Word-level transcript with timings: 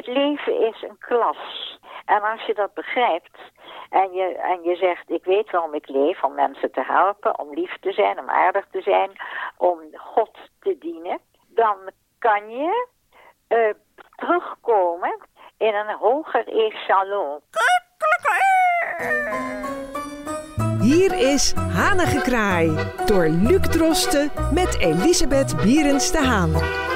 Het 0.00 0.08
leven 0.08 0.60
is 0.68 0.82
een 0.82 0.98
klas. 0.98 1.36
En 2.04 2.22
als 2.22 2.42
je 2.46 2.54
dat 2.54 2.74
begrijpt 2.74 3.38
en 3.90 4.12
je, 4.12 4.36
en 4.36 4.62
je 4.62 4.76
zegt, 4.76 5.10
ik 5.10 5.24
weet 5.24 5.50
waarom 5.50 5.74
ik 5.74 5.88
leef, 5.88 6.22
om 6.24 6.34
mensen 6.34 6.72
te 6.72 6.82
helpen, 6.82 7.38
om 7.38 7.54
lief 7.54 7.76
te 7.80 7.92
zijn, 7.92 8.18
om 8.18 8.30
aardig 8.30 8.66
te 8.70 8.82
zijn, 8.82 9.10
om 9.56 9.78
God 9.92 10.38
te 10.60 10.76
dienen, 10.78 11.18
dan 11.48 11.76
kan 12.18 12.50
je 12.50 12.88
uh, 13.48 13.74
terugkomen 14.16 15.20
in 15.58 15.74
een 15.74 15.96
hoger 15.96 16.48
echelon. 16.48 17.40
Hier 20.80 21.32
is 21.32 21.52
Hanengekraai 21.52 22.68
door 23.06 23.28
Luc 23.28 23.60
Drosten 23.60 24.30
met 24.54 24.78
Elisabeth 24.78 25.56
Bierens 25.62 26.12
de 26.12 26.18
Haan. 26.18 26.89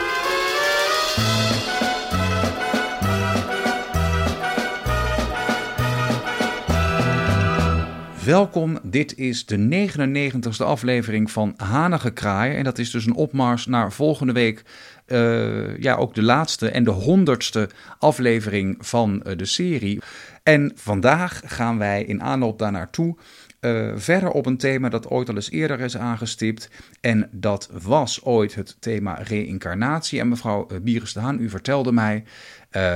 Welkom, 8.24 8.78
dit 8.82 9.16
is 9.16 9.46
de 9.46 9.88
99ste 9.88 10.64
aflevering 10.64 11.30
van 11.30 11.54
Hanige 11.56 12.10
Kraaien. 12.10 12.56
En 12.56 12.64
dat 12.64 12.78
is 12.78 12.90
dus 12.90 13.06
een 13.06 13.14
opmars 13.14 13.66
naar 13.66 13.92
volgende 13.92 14.32
week. 14.32 14.62
Uh, 15.06 15.78
ja, 15.78 15.94
ook 15.94 16.14
de 16.14 16.22
laatste 16.22 16.68
en 16.68 16.84
de 16.84 16.90
honderdste 16.90 17.68
aflevering 17.98 18.76
van 18.80 19.22
uh, 19.26 19.36
de 19.36 19.44
serie. 19.44 20.02
En 20.42 20.72
vandaag 20.74 21.42
gaan 21.44 21.78
wij 21.78 22.04
in 22.04 22.22
aanloop 22.22 22.58
daar 22.58 22.72
naartoe 22.72 23.16
uh, 23.60 23.92
verder 23.94 24.30
op 24.30 24.46
een 24.46 24.56
thema 24.56 24.88
dat 24.88 25.08
ooit 25.08 25.28
al 25.28 25.34
eens 25.34 25.50
eerder 25.50 25.80
is 25.80 25.96
aangestipt. 25.96 26.70
En 27.00 27.28
dat 27.32 27.70
was 27.82 28.24
ooit 28.24 28.54
het 28.54 28.76
thema 28.80 29.14
reïncarnatie. 29.14 30.20
En 30.20 30.28
mevrouw 30.28 30.66
Bieres 30.82 31.12
de 31.12 31.20
Haan, 31.20 31.40
u 31.40 31.48
vertelde 31.48 31.92
mij, 31.92 32.24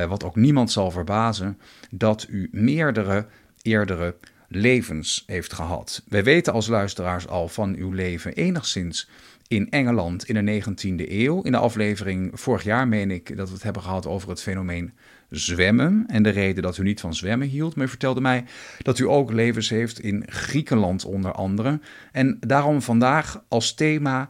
wat 0.09 0.24
ook 0.24 0.37
niemand 0.37 0.73
zal 0.73 0.90
verbazen, 0.90 1.59
dat 1.90 2.26
u 2.29 2.48
meerdere 2.52 3.26
eerdere 3.62 4.15
levens 4.49 5.24
heeft 5.27 5.52
gehad. 5.52 6.02
Wij 6.09 6.24
weten 6.24 6.52
als 6.52 6.66
luisteraars 6.66 7.29
al 7.29 7.49
van 7.49 7.74
uw 7.74 7.91
leven 7.91 8.35
enigszins 8.35 9.09
in 9.49 9.71
Engeland 9.71 10.29
in 10.29 10.45
de 10.45 10.63
19e 10.63 11.10
eeuw. 11.10 11.43
In 11.43 11.52
de 11.52 11.59
aflevering 11.59 12.40
vorig 12.40 12.63
jaar 12.63 12.88
meen 12.88 13.10
ik 13.10 13.37
dat 13.37 13.49
we 13.49 13.55
het 13.55 13.63
hebben 13.63 13.82
gehad 13.82 14.07
over 14.07 14.29
het 14.29 14.43
fenomeen 14.43 14.93
zwemmen 15.30 16.05
en 16.07 16.23
de 16.23 16.30
reden 16.30 16.63
dat 16.63 16.79
u 16.79 16.82
niet 16.82 17.01
van 17.01 17.15
zwemmen 17.15 17.49
hield. 17.49 17.77
Maar 17.77 17.87
u 17.87 17.88
vertelde 17.88 18.21
mij 18.21 18.45
dat 18.79 18.99
u 18.99 19.09
ook 19.09 19.32
levens 19.32 19.68
heeft 19.68 20.01
in 20.01 20.24
Griekenland 20.27 21.05
onder 21.05 21.33
andere. 21.33 21.80
En 22.12 22.38
daarom 22.40 22.83
vandaag 22.83 23.45
als 23.49 23.74
thema 23.74 24.29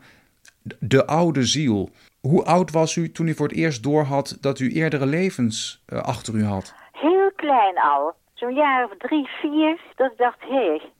de 0.78 1.06
oude 1.06 1.44
ziel. 1.44 1.90
Hoe 2.20 2.44
oud 2.44 2.70
was 2.70 2.96
u 2.96 3.12
toen 3.12 3.28
u 3.28 3.34
voor 3.34 3.48
het 3.48 3.56
eerst 3.56 3.82
doorhad 3.82 4.38
dat 4.40 4.58
u 4.58 4.72
eerdere 4.72 5.06
levens 5.06 5.82
uh, 5.86 5.98
achter 5.98 6.34
u 6.34 6.44
had? 6.44 6.74
Heel 6.92 7.32
klein 7.36 7.78
al 7.78 8.14
zo'n 8.38 8.54
jaar 8.54 8.84
of 8.84 8.90
drie, 8.98 9.28
vier, 9.40 9.80
dat 9.94 10.12
ik 10.12 10.18
dacht, 10.18 10.40
hé, 10.40 10.66
hey, 10.66 10.92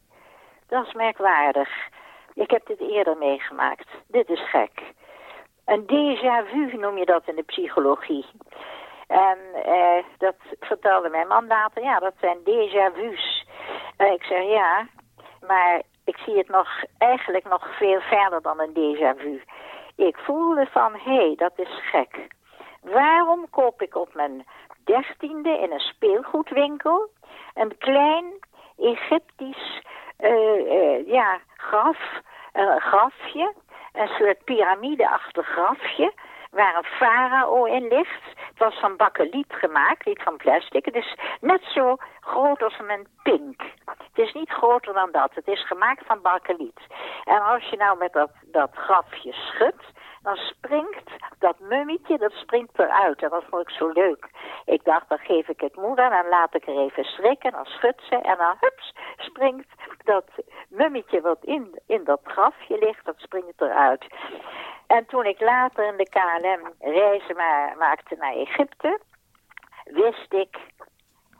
dat 0.69 0.86
is 0.86 0.92
merkwaardig. 0.92 1.69
Ik 2.34 2.50
heb 2.50 2.67
dit 2.67 2.81
eerder 2.81 3.17
meegemaakt. 3.17 3.89
Dit 4.06 4.28
is 4.28 4.50
gek. 4.50 4.83
Een 5.64 5.83
déjà 5.83 6.50
vu 6.50 6.77
noem 6.77 6.98
je 6.98 7.05
dat 7.05 7.22
in 7.28 7.36
de 7.36 7.42
psychologie. 7.42 8.27
En 9.06 9.39
eh, 9.64 10.05
dat 10.19 10.34
vertelde 10.61 11.09
mijn 11.09 11.27
man 11.28 11.47
later. 11.47 11.83
Ja, 11.83 11.98
dat 11.98 12.14
zijn 12.20 12.39
déjà 12.39 12.94
vu's. 12.94 13.47
En 13.97 14.12
ik 14.12 14.22
zeg 14.22 14.42
ja, 14.42 14.86
maar 15.47 15.83
ik 16.05 16.16
zie 16.16 16.36
het 16.36 16.48
nog 16.48 16.69
eigenlijk 16.98 17.48
nog 17.48 17.77
veel 17.77 18.00
verder 18.00 18.42
dan 18.42 18.61
een 18.61 18.72
déjà 18.72 19.20
vu. 19.20 19.42
Ik 19.97 20.16
voelde 20.16 20.66
van, 20.66 20.92
hé, 20.92 21.14
hey, 21.14 21.34
dat 21.36 21.53
is 21.56 21.81
gek. 21.91 22.27
Waarom 22.83 23.50
koop 23.50 23.83
ik 23.83 23.97
op 23.97 24.14
mijn 24.14 24.47
dertiende 24.89 25.58
in 25.58 25.72
een 25.72 25.81
speelgoedwinkel 25.81 27.11
een 27.55 27.78
klein 27.78 28.25
Egyptisch 28.78 29.83
uh, 30.19 31.06
ja, 31.06 31.39
graf, 31.56 31.98
uh, 32.54 32.76
grafje, 32.76 33.54
een 33.93 34.09
soort 34.09 34.44
piramideachtig 34.44 35.47
grafje, 35.47 36.12
waar 36.50 36.77
een 36.77 36.84
farao 36.84 37.65
in 37.65 37.88
ligt. 37.88 38.25
Het 38.48 38.59
was 38.59 38.75
van 38.81 38.97
bakkeliet 38.97 39.53
gemaakt, 39.53 40.04
niet 40.04 40.22
van 40.22 40.37
plastic. 40.37 40.84
Het 40.84 40.94
is 40.94 41.16
net 41.41 41.62
zo 41.62 41.97
groot 42.21 42.62
als 42.62 42.78
een 42.78 43.06
pink. 43.22 43.62
Het 43.84 44.27
is 44.27 44.32
niet 44.32 44.50
groter 44.50 44.94
dan 44.94 45.10
dat. 45.12 45.31
Het 45.34 45.48
is 45.48 45.66
gemaakt 45.66 46.06
van 46.06 46.22
bakkeliet. 46.22 46.81
En 47.25 47.43
als 47.43 47.69
je 47.69 47.77
nou 47.77 47.98
met 47.98 48.12
dat, 48.12 48.31
dat 48.43 48.71
grafje 48.75 49.32
schudt, 49.32 49.84
dan 50.22 50.37
springt 50.37 51.10
dat 51.38 51.59
mummietje, 51.59 52.19
dat 52.19 52.32
springt 52.32 52.78
eruit. 52.78 53.22
En 53.22 53.28
dat 53.28 53.44
vond 53.50 53.62
ik 53.62 53.75
zo 53.75 53.88
leuk. 53.88 54.28
Ik 54.64 54.84
dacht, 54.84 55.08
dan 55.08 55.19
geef 55.19 55.48
ik 55.48 55.60
het 55.60 55.76
moeder, 55.76 56.10
dan 56.10 56.28
laat 56.28 56.54
ik 56.54 56.66
er 56.66 56.78
even 56.78 57.04
schrikken, 57.04 57.52
dan 57.52 57.64
schudt 57.64 58.02
ze 58.08 58.14
en 58.16 58.36
dan 58.36 58.56
hups, 58.60 58.94
springt 59.16 59.69
dat 60.04 60.24
mummietje 60.69 61.20
wat 61.20 61.44
in, 61.44 61.80
in 61.86 62.04
dat 62.04 62.20
grafje 62.24 62.78
ligt, 62.78 63.04
dat 63.04 63.18
springt 63.18 63.60
eruit. 63.60 64.06
En 64.86 65.06
toen 65.06 65.24
ik 65.24 65.41
later 65.41 65.86
in 65.86 65.97
de 65.97 66.08
KLM 66.08 66.91
reizen 66.92 67.36
ma 67.36 67.74
maakte 67.78 68.16
naar 68.18 68.34
Egypte, 68.34 69.00
wist 69.84 70.32
ik, 70.32 70.58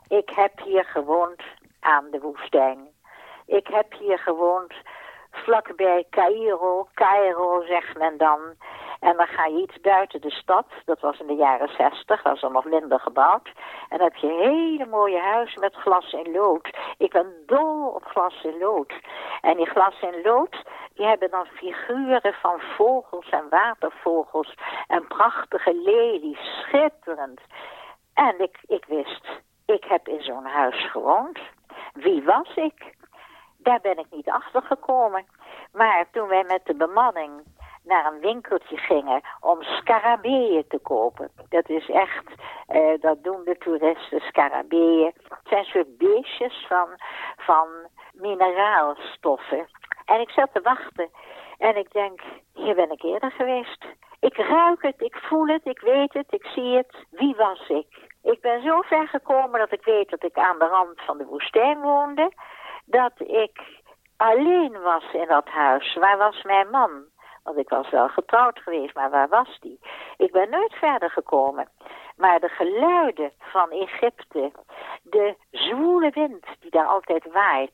ik 0.07 0.29
heb 0.29 0.59
hier 0.59 0.85
gewoond 0.85 1.41
aan 1.79 2.07
de 2.11 2.19
woestijn. 2.19 2.87
Ik 3.45 3.67
heb 3.67 3.93
hier 3.93 4.19
gewoond 4.19 4.73
vlakbij 5.31 6.05
Cairo. 6.09 6.87
Cairo 6.93 7.63
zegt 7.65 7.97
men 7.97 8.17
dan. 8.17 8.39
En 8.99 9.17
dan 9.17 9.27
ga 9.27 9.45
je 9.45 9.61
iets 9.61 9.79
buiten 9.81 10.21
de 10.21 10.31
stad. 10.31 10.65
Dat 10.85 10.99
was 10.99 11.19
in 11.19 11.27
de 11.27 11.35
jaren 11.35 11.69
zestig. 11.77 12.23
Was 12.23 12.43
al 12.43 12.51
nog 12.51 12.65
minder 12.65 12.99
gebouwd. 12.99 13.51
En 13.89 13.97
dan 13.97 14.07
heb 14.07 14.15
je 14.15 14.27
hele 14.27 14.85
mooie 14.85 15.19
huizen 15.19 15.59
met 15.59 15.75
glas 15.75 16.13
en 16.13 16.31
lood. 16.31 16.77
Ik 16.97 17.11
ben 17.11 17.33
dol 17.45 17.87
op 17.87 18.05
glas 18.05 18.43
en 18.43 18.57
lood. 18.57 18.93
En 19.41 19.57
die 19.57 19.69
glas 19.69 19.99
en 20.01 20.21
lood, 20.21 20.63
die 20.93 21.05
hebben 21.05 21.29
dan 21.29 21.45
figuren 21.45 22.33
van 22.33 22.59
vogels 22.59 23.29
en 23.29 23.49
watervogels. 23.49 24.53
En 24.87 25.07
prachtige 25.07 25.73
lelies. 25.73 26.61
Schitterend. 26.61 27.41
En 28.13 28.39
ik, 28.39 28.57
ik 28.67 28.85
wist, 28.85 29.27
ik 29.65 29.83
heb 29.83 30.07
in 30.07 30.21
zo'n 30.21 30.45
huis 30.45 30.91
gewoond. 30.91 31.39
Wie 31.93 32.23
was 32.23 32.55
ik? 32.55 32.97
Daar 33.57 33.79
ben 33.81 33.97
ik 33.97 34.05
niet 34.09 34.29
achter 34.29 34.61
gekomen. 34.61 35.25
Maar 35.71 36.05
toen 36.11 36.27
wij 36.27 36.43
met 36.47 36.65
de 36.65 36.75
bemanning 36.75 37.31
naar 37.89 38.05
een 38.05 38.19
winkeltje 38.19 38.77
gingen 38.77 39.21
om 39.39 39.61
scarabeeën 39.61 40.65
te 40.67 40.79
kopen. 40.79 41.31
Dat 41.49 41.69
is 41.69 41.89
echt, 41.89 42.25
uh, 42.69 43.01
dat 43.01 43.23
doen 43.23 43.43
de 43.43 43.57
toeristen, 43.57 44.19
scarabeeën. 44.19 45.13
Het 45.23 45.47
zijn 45.49 45.65
soort 45.65 45.97
beestjes 45.97 46.65
van, 46.67 46.87
van 47.37 47.67
mineraalstoffen. 48.13 49.67
En 50.05 50.19
ik 50.19 50.29
zat 50.29 50.49
te 50.53 50.61
wachten 50.61 51.09
en 51.57 51.75
ik 51.77 51.91
denk, 51.91 52.21
hier 52.53 52.75
ben 52.75 52.91
ik 52.91 53.03
eerder 53.03 53.31
geweest. 53.31 53.85
Ik 54.19 54.37
ruik 54.37 54.81
het, 54.81 55.01
ik 55.01 55.15
voel 55.15 55.47
het, 55.47 55.65
ik 55.65 55.79
weet 55.79 56.13
het, 56.13 56.25
ik 56.29 56.45
zie 56.45 56.75
het. 56.75 57.05
Wie 57.09 57.35
was 57.35 57.69
ik? 57.69 57.87
Ik 58.23 58.41
ben 58.41 58.61
zo 58.61 58.81
ver 58.81 59.07
gekomen 59.07 59.59
dat 59.59 59.71
ik 59.71 59.83
weet 59.83 60.09
dat 60.09 60.23
ik 60.23 60.37
aan 60.37 60.59
de 60.59 60.65
rand 60.65 61.01
van 61.01 61.17
de 61.17 61.25
woestijn 61.25 61.81
woonde. 61.81 62.31
Dat 62.85 63.13
ik 63.17 63.61
alleen 64.17 64.81
was 64.81 65.03
in 65.13 65.27
dat 65.27 65.47
huis. 65.47 65.95
Waar 65.95 66.17
was 66.17 66.43
mijn 66.43 66.69
man? 66.69 67.03
Want 67.49 67.61
ik 67.61 67.69
was 67.69 67.89
wel 67.89 68.07
getrouwd 68.07 68.59
geweest, 68.59 68.95
maar 68.95 69.09
waar 69.09 69.27
was 69.27 69.57
die? 69.59 69.79
Ik 70.17 70.31
ben 70.31 70.49
nooit 70.49 70.73
verder 70.73 71.09
gekomen. 71.09 71.69
Maar 72.17 72.39
de 72.39 72.49
geluiden 72.49 73.31
van 73.39 73.69
Egypte, 73.71 74.51
de 75.01 75.35
zwoele 75.51 76.09
wind 76.09 76.45
die 76.59 76.71
daar 76.71 76.85
altijd 76.85 77.31
waait, 77.31 77.71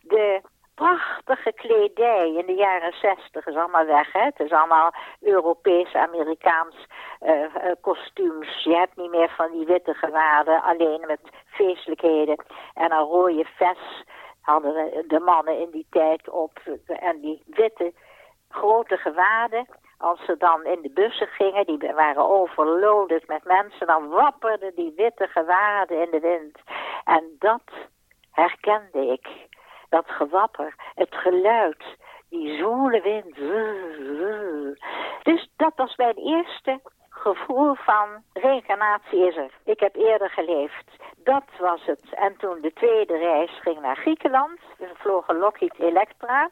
de 0.00 0.40
prachtige 0.74 1.52
kledij 1.52 2.34
in 2.34 2.46
de 2.46 2.54
jaren 2.54 2.92
zestig 2.92 3.46
is 3.46 3.56
allemaal 3.56 3.86
weg. 3.86 4.12
Hè? 4.12 4.20
Het 4.20 4.40
is 4.40 4.52
allemaal 4.52 4.94
Europees, 5.20 5.94
Amerikaans 5.94 6.86
uh, 7.22 7.40
uh, 7.40 7.48
kostuums. 7.80 8.64
Je 8.64 8.76
hebt 8.76 8.96
niet 8.96 9.10
meer 9.10 9.30
van 9.36 9.50
die 9.52 9.66
witte 9.66 9.94
gewaden, 9.94 10.62
alleen 10.62 11.04
met 11.06 11.20
feestelijkheden 11.46 12.44
en 12.74 12.92
een 12.92 13.06
rode 13.06 13.44
vest 13.44 14.04
hadden 14.40 15.04
de 15.08 15.20
mannen 15.20 15.58
in 15.58 15.70
die 15.70 15.86
tijd 15.90 16.30
op 16.30 16.60
en 16.86 17.20
die 17.20 17.42
witte 17.46 17.92
grote 18.48 18.96
gewaden. 18.96 19.66
Als 19.98 20.24
ze 20.24 20.36
dan 20.36 20.64
in 20.64 20.82
de 20.82 20.90
bussen 20.90 21.26
gingen, 21.26 21.66
die 21.66 21.92
waren 21.94 22.28
overloaded 22.28 23.28
met 23.28 23.44
mensen, 23.44 23.86
dan 23.86 24.08
wapperden 24.08 24.74
die 24.74 24.92
witte 24.96 25.26
gewaden 25.26 26.02
in 26.02 26.10
de 26.10 26.20
wind. 26.20 26.58
En 27.04 27.36
dat 27.38 27.62
herkende 28.30 29.06
ik. 29.06 29.28
Dat 29.88 30.04
gewapper, 30.06 30.74
het 30.94 31.14
geluid, 31.14 31.84
die 32.28 32.56
zoele 32.58 33.00
wind. 33.00 33.34
Dus 35.22 35.48
dat 35.56 35.72
was 35.76 35.96
mijn 35.96 36.16
eerste 36.16 36.80
gevoel 37.34 37.74
van 37.74 38.08
reïncarnatie 38.32 39.26
is 39.26 39.36
er. 39.36 39.50
Ik 39.64 39.80
heb 39.80 39.96
eerder 39.96 40.30
geleefd. 40.30 40.84
dat 41.24 41.44
was 41.58 41.84
het. 41.84 42.04
En 42.10 42.36
toen 42.36 42.60
de 42.60 42.72
tweede 42.72 43.16
reis 43.16 43.50
ging 43.60 43.80
naar 43.80 43.96
Griekenland. 43.96 44.58
We 44.78 44.90
vlogen 44.94 45.38
Lockheed 45.38 45.78
Electra. 45.78 46.50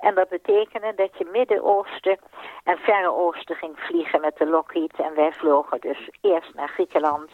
En 0.00 0.14
dat 0.14 0.28
betekende 0.28 0.92
dat 0.94 1.18
je 1.18 1.28
Midden-Oosten 1.32 2.18
en 2.64 2.76
Verre 2.76 3.12
Oosten 3.12 3.56
ging 3.56 3.78
vliegen 3.78 4.20
met 4.20 4.36
de 4.36 4.46
Lockheed. 4.46 4.92
En 4.96 5.14
wij 5.14 5.32
vlogen 5.32 5.80
dus 5.80 6.08
eerst 6.20 6.54
naar 6.54 6.68
Griekenland. 6.68 7.30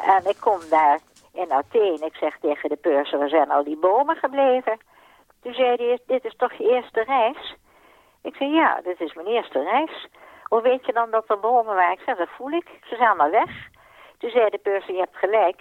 En 0.00 0.28
ik 0.28 0.36
kom 0.40 0.60
daar 0.70 0.98
in 1.32 1.52
Athene. 1.52 2.06
Ik 2.06 2.14
zeg 2.14 2.38
tegen 2.40 2.68
de 2.68 2.76
purser, 2.76 3.18
waar 3.18 3.28
zijn 3.28 3.50
al 3.50 3.64
die 3.64 3.78
bomen 3.78 4.16
gebleven? 4.16 4.78
Toen 5.42 5.54
zei 5.54 5.76
hij, 5.76 5.98
dit 6.06 6.24
is 6.24 6.36
toch 6.36 6.52
je 6.52 6.70
eerste 6.70 7.02
reis? 7.02 7.56
Ik 8.22 8.34
zei, 8.34 8.50
ja, 8.50 8.80
dit 8.82 9.00
is 9.00 9.14
mijn 9.14 9.26
eerste 9.26 9.62
reis. 9.62 10.08
Hoe 10.48 10.62
weet 10.62 10.86
je 10.86 10.92
dan 10.92 11.10
dat 11.10 11.24
er 11.30 11.40
bomen 11.40 11.74
waren? 11.74 11.92
Ik 11.92 12.02
zeg, 12.06 12.16
dat 12.16 12.28
voel 12.28 12.50
ik. 12.50 12.68
Ze 12.82 12.96
zijn 12.96 13.08
allemaal 13.08 13.30
weg. 13.30 13.68
Toen 14.18 14.30
zei 14.30 14.50
de 14.50 14.58
purser, 14.58 14.94
je 14.94 15.00
hebt 15.00 15.16
gelijk. 15.16 15.60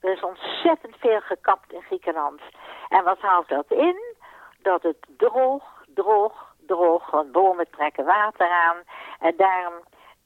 Er 0.00 0.12
is 0.12 0.22
ontzettend 0.22 0.96
veel 0.98 1.20
gekapt 1.20 1.72
in 1.72 1.82
Griekenland. 1.82 2.40
En 2.88 3.04
wat 3.04 3.20
houdt 3.20 3.48
dat 3.48 3.70
in? 3.70 4.16
Dat 4.62 4.82
het 4.82 5.06
droog, 5.16 5.84
droog, 5.94 6.54
droog, 6.66 7.10
want 7.10 7.32
bomen 7.32 7.70
trekken 7.70 8.04
water 8.04 8.48
aan. 8.48 8.76
En 9.20 9.34
daarom 9.36 9.74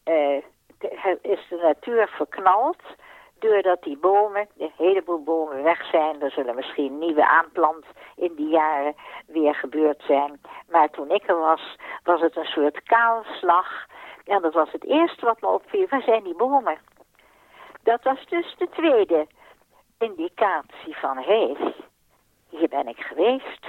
uh, 0.05 0.43
is 1.23 1.47
de 1.49 1.59
natuur 1.63 2.09
verknald 2.09 2.83
doordat 3.43 3.83
die 3.83 3.99
bomen, 3.99 4.49
een 4.59 4.73
heleboel 4.77 5.23
bomen 5.23 5.63
weg 5.63 5.85
zijn. 5.91 6.23
Er 6.23 6.31
zullen 6.31 6.55
misschien 6.55 6.99
nieuwe 6.99 7.29
aanplant 7.29 7.85
in 8.17 8.35
die 8.35 8.49
jaren 8.49 8.95
weer 9.27 9.55
gebeurd 9.55 10.03
zijn. 10.07 10.41
Maar 10.71 10.91
toen 10.91 11.11
ik 11.11 11.29
er 11.29 11.39
was, 11.39 11.77
was 12.05 12.21
het 12.21 12.37
een 12.37 12.45
soort 12.45 12.83
kaalslag. 12.83 13.87
En 14.25 14.43
dat 14.43 14.55
was 14.55 14.73
het 14.73 14.85
eerste 14.85 15.25
wat 15.25 15.41
me 15.41 15.49
opviel. 15.49 15.87
Waar 15.89 16.03
zijn 16.03 16.23
die 16.23 16.37
bomen? 16.37 16.79
Dat 17.83 18.03
was 18.03 18.27
dus 18.27 18.55
de 18.59 18.69
tweede 18.69 19.27
indicatie 19.99 20.97
van, 20.97 21.17
hé, 21.17 21.53
hey, 21.53 21.75
hier 22.49 22.69
ben 22.69 22.89
ik 22.89 23.01
geweest. 23.01 23.67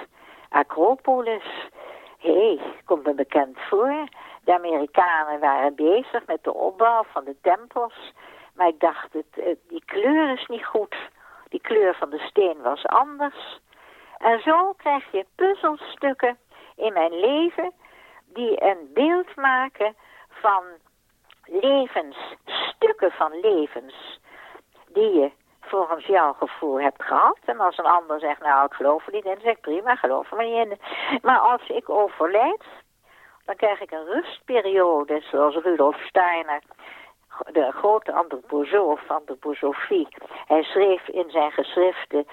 Acropolis, 0.50 1.70
hé, 2.18 2.56
hey, 2.56 2.60
komt 2.86 3.06
me 3.06 3.14
bekend 3.14 3.58
voor. 3.70 4.08
De 4.44 4.54
Amerikanen 4.54 5.40
waren 5.40 5.76
bezig 5.76 6.26
met 6.26 6.44
de 6.44 6.54
opbouw 6.54 7.04
van 7.04 7.24
de 7.24 7.36
tempels. 7.42 8.14
Maar 8.56 8.68
ik 8.68 8.80
dacht, 8.80 9.14
het, 9.14 9.58
die 9.68 9.84
kleur 9.86 10.34
is 10.34 10.46
niet 10.48 10.66
goed. 10.66 10.96
Die 11.50 11.62
kleur 11.62 11.96
van 11.96 12.10
de 12.10 12.20
steen 12.20 12.62
was 12.62 12.86
anders. 12.86 13.60
En 14.18 14.40
zo 14.40 14.74
krijg 14.74 15.12
je 15.12 15.26
puzzelstukken 15.36 16.38
in 16.76 16.94
mijn 16.94 17.20
leven 17.20 17.72
die 18.26 18.64
een 18.64 18.90
beeld 18.94 19.36
maken 19.36 19.96
van 20.44 20.64
levens, 21.46 22.18
stukken 22.46 23.12
van 23.12 23.40
levens 23.40 24.20
die 24.88 25.14
je 25.20 25.32
volgens 25.62 26.06
jouw 26.06 26.34
gevoel 26.34 26.82
hebt 26.82 27.04
gehad. 27.04 27.38
En 27.46 27.60
als 27.60 27.78
een 27.78 27.86
ander 27.86 28.20
zegt, 28.20 28.42
nou 28.42 28.66
ik 28.66 28.74
geloof 28.74 29.08
er 29.08 29.14
niet 29.14 29.26
in, 29.26 29.34
dan 29.34 29.44
zeg 29.44 29.60
prima, 29.60 29.96
geloof 29.96 30.32
er 30.32 30.44
niet 30.44 30.68
in. 30.68 30.80
Maar 31.22 31.40
als 31.40 31.68
ik 31.68 31.90
overlijd, 31.90 32.64
dan 33.46 33.56
krijg 33.56 33.82
ik 33.82 33.92
een 33.92 34.06
rustperiode, 34.06 35.22
zoals 35.32 35.56
Rudolf 35.56 35.98
Steiner, 35.98 36.62
de 37.52 37.72
grote 37.72 38.14
antroposoof, 38.14 39.02
antroposofie. 39.08 40.08
Hij 40.48 40.64
schreef 40.64 41.08
in 41.08 41.30
zijn 41.30 41.52
geschriften, 41.52 42.28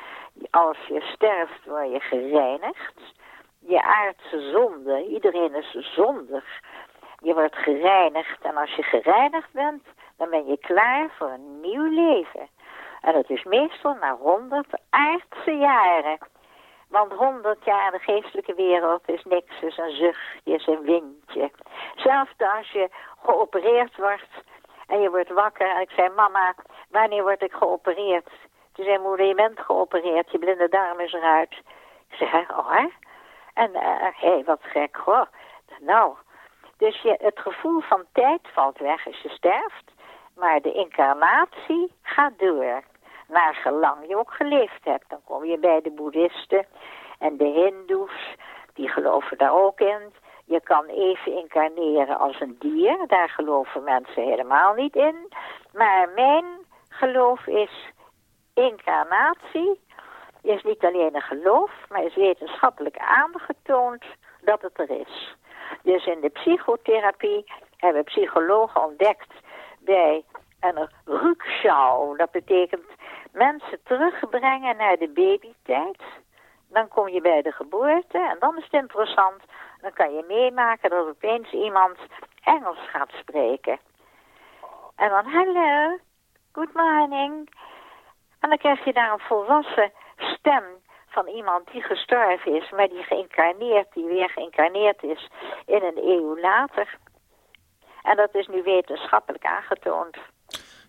als 0.51 0.79
je 0.89 1.01
sterft 1.01 1.65
word 1.65 1.91
je 1.91 2.01
gereinigd. 2.01 3.19
Je 3.59 3.83
aardse 3.83 4.51
zonde, 4.51 5.07
iedereen 5.07 5.55
is 5.55 5.95
zondig. 5.95 6.45
Je 7.21 7.35
wordt 7.35 7.57
gereinigd 7.57 8.41
en 8.43 8.57
als 8.57 8.75
je 8.75 8.83
gereinigd 8.83 9.53
bent, 9.53 9.85
dan 10.17 10.31
ben 10.31 10.47
je 10.47 10.59
klaar 10.59 11.11
voor 11.19 11.29
een 11.29 11.61
nieuw 11.61 11.89
leven. 11.91 12.49
En 13.01 13.13
dat 13.13 13.31
is 13.31 13.45
meestal 13.45 13.95
na 13.95 14.17
honderd 14.17 14.81
aardse 14.91 15.57
jaren. 15.57 16.19
Want 16.89 17.13
honderd 17.13 17.65
jaar 17.65 17.91
de 17.91 17.99
geestelijke 17.99 18.55
wereld 18.55 19.09
is 19.09 19.25
niks, 19.25 19.61
is 19.61 19.77
een 19.77 19.91
zuchtje, 19.91 20.55
is 20.55 20.67
een 20.67 20.83
windje. 20.83 21.51
Zelfs 21.95 22.33
als 22.57 22.71
je 22.71 22.89
geopereerd 23.25 23.97
wordt 23.97 24.45
en 24.87 25.01
je 25.01 25.11
wordt 25.11 25.31
wakker 25.31 25.71
en 25.71 25.81
ik 25.81 25.91
zei, 25.91 26.09
mama, 26.09 26.55
wanneer 26.91 27.23
word 27.23 27.43
ik 27.43 27.53
geopereerd? 27.53 28.29
Toen 28.73 28.85
zei 28.85 28.99
moeder, 28.99 29.27
je 29.27 29.35
bent 29.35 29.61
geopereerd, 29.61 30.31
je 30.31 30.39
blinde 30.39 30.69
darm 30.69 31.01
is 31.01 31.13
eruit. 31.13 31.53
Ik 32.11 32.17
zei, 32.17 32.47
oh 32.57 32.71
hè? 32.71 32.89
En 33.55 33.71
hé, 33.73 34.09
uh, 34.09 34.21
hey, 34.21 34.43
wat 34.45 34.61
gek 34.63 34.97
hoor. 34.97 35.29
Nou, 35.81 36.15
dus 36.81 37.03
je, 37.03 37.17
het 37.19 37.39
gevoel 37.39 37.81
van 37.81 38.05
tijd 38.13 38.41
valt 38.43 38.79
weg 38.79 39.07
als 39.07 39.21
je 39.21 39.29
sterft. 39.29 39.93
Maar 40.35 40.61
de 40.61 40.73
incarnatie 40.73 41.93
gaat 42.03 42.39
door. 42.39 42.83
Naar 43.29 43.55
gelang 43.55 44.09
je 44.09 44.17
ook 44.17 44.33
geleefd 44.33 44.85
hebt. 44.85 45.09
Dan 45.09 45.21
kom 45.25 45.45
je 45.45 45.59
bij 45.59 45.81
de 45.81 45.91
boeddhisten 45.91 46.67
en 47.19 47.37
de 47.37 47.45
hindoes. 47.45 48.37
Die 48.75 48.89
geloven 48.89 49.39
daar 49.39 49.53
ook 49.53 49.81
in. 49.81 50.13
Je 50.45 50.61
kan 50.61 50.85
even 50.85 51.37
incarneren 51.37 52.19
als 52.19 52.41
een 52.41 52.57
dier. 52.59 53.07
Daar 53.07 53.29
geloven 53.29 53.85
mensen 53.85 54.23
helemaal 54.23 54.75
niet 54.75 54.97
in. 54.97 55.33
Maar 55.73 56.09
mijn 56.15 56.45
geloof 56.89 57.47
is 57.47 57.91
incarnatie. 58.55 59.81
Is 60.43 60.63
niet 60.63 60.85
alleen 60.85 61.15
een 61.15 61.21
geloof, 61.21 61.71
maar 61.89 62.05
is 62.05 62.15
wetenschappelijk 62.15 62.97
aangetoond 62.99 64.05
dat 64.41 64.63
het 64.63 64.79
er 64.79 64.91
is. 64.91 65.37
Dus 65.83 66.07
in 66.07 66.21
de 66.21 66.29
psychotherapie 66.29 67.45
hebben 67.77 68.05
psychologen 68.05 68.85
ontdekt 68.85 69.33
bij 69.79 70.25
een 70.61 70.89
rukschau. 71.05 72.17
Dat 72.17 72.31
betekent 72.31 72.87
mensen 73.33 73.83
terugbrengen 73.85 74.77
naar 74.77 74.97
de 74.97 75.09
babytijd. 75.09 76.03
Dan 76.69 76.89
kom 76.89 77.09
je 77.09 77.21
bij 77.21 77.43
de 77.43 77.53
geboorte 77.53 78.19
en 78.19 78.37
dan 78.39 78.57
is 78.57 78.65
het 78.65 78.83
interessant. 78.83 79.43
Dan 79.81 79.93
kan 79.93 80.15
je 80.15 80.25
meemaken 80.29 80.91
dat 80.91 81.07
opeens 81.07 81.53
iemand 81.53 81.99
Engels 82.45 82.89
gaat 82.91 83.11
spreken. 83.11 83.79
En 84.97 85.09
dan, 85.09 85.25
hallo, 85.25 85.99
good 86.53 86.75
morning. 86.75 87.51
En 88.41 88.49
dan 88.49 88.59
krijg 88.59 88.85
je 88.85 88.93
daar 88.93 89.13
een 89.13 89.19
volwassen 89.19 89.93
stem 90.17 90.65
van 91.11 91.27
iemand 91.27 91.71
die 91.73 91.83
gestorven 91.83 92.55
is, 92.55 92.71
maar 92.71 92.89
die 92.89 93.03
geïncarneerd, 93.03 93.87
die 93.95 94.05
weer 94.05 94.31
geïncarneerd 94.31 95.03
is 95.03 95.29
in 95.67 95.83
een 95.83 95.99
eeuw 95.99 96.41
later. 96.41 96.99
En 98.03 98.17
dat 98.17 98.35
is 98.35 98.47
nu 98.47 98.63
wetenschappelijk 98.63 99.45
aangetoond. 99.45 100.17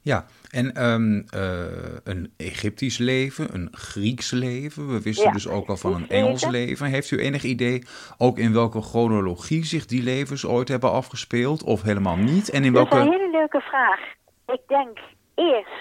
Ja, 0.04 0.26
en 0.52 0.84
um, 0.84 1.26
uh, 1.36 1.98
een 2.04 2.34
Egyptisch 2.38 2.98
leven, 2.98 3.54
een 3.54 3.68
Grieks 3.72 4.32
leven. 4.32 4.88
We 4.88 5.02
wisten 5.02 5.34
dus 5.34 5.48
ook 5.48 5.68
al 5.68 5.78
van 5.78 5.94
een 5.94 6.10
Engels 6.10 6.46
leven. 6.46 6.88
Heeft 6.88 7.12
u 7.12 7.20
enig 7.20 7.44
idee 7.44 7.86
ook 8.18 8.38
in 8.38 8.54
welke 8.54 8.82
chronologie 8.82 9.66
zich 9.66 9.86
die 9.86 10.04
levens 10.04 10.46
ooit 10.46 10.68
hebben 10.68 10.92
afgespeeld? 10.92 11.64
Of 11.64 11.82
helemaal 11.82 12.16
niet? 12.16 12.50
En 12.50 12.64
in 12.64 12.74
welke... 12.74 12.96
Dat 12.96 13.00
is 13.00 13.06
een 13.06 13.20
hele 13.20 13.32
leuke 13.32 13.62
vraag. 13.62 14.00
Ik 14.48 14.62
denk 14.68 15.00
eerst 15.36 15.81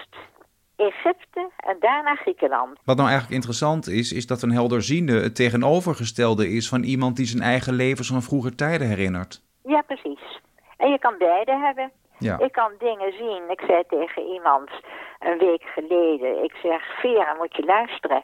Egypte 0.81 1.51
en 1.57 1.77
daarna 1.81 2.15
Griekenland. 2.15 2.79
Wat 2.85 2.97
nou 2.97 3.09
eigenlijk 3.09 3.35
interessant 3.35 3.89
is, 3.89 4.13
is 4.13 4.27
dat 4.27 4.43
een 4.43 4.53
helderziende 4.53 5.21
het 5.21 5.37
tegenovergestelde 5.37 6.49
is 6.49 6.69
van 6.69 6.83
iemand 6.83 7.17
die 7.17 7.27
zijn 7.27 7.43
eigen 7.43 7.75
levens 7.75 8.09
van 8.09 8.23
vroeger 8.23 8.55
tijden 8.55 8.87
herinnert. 8.87 9.43
Ja, 9.65 9.83
precies. 9.83 10.41
En 10.77 10.91
je 10.91 10.99
kan 10.99 11.15
beide 11.19 11.57
hebben. 11.57 11.91
Ja. 12.19 12.39
Ik 12.39 12.53
kan 12.53 12.73
dingen 12.79 13.13
zien. 13.13 13.43
Ik 13.49 13.61
zei 13.67 13.83
tegen 13.89 14.23
iemand 14.23 14.71
een 15.19 15.39
week 15.39 15.63
geleden, 15.63 16.45
ik 16.45 16.55
zeg, 16.63 16.83
Vera, 17.01 17.35
moet 17.39 17.57
je 17.57 17.65
luisteren. 17.65 18.23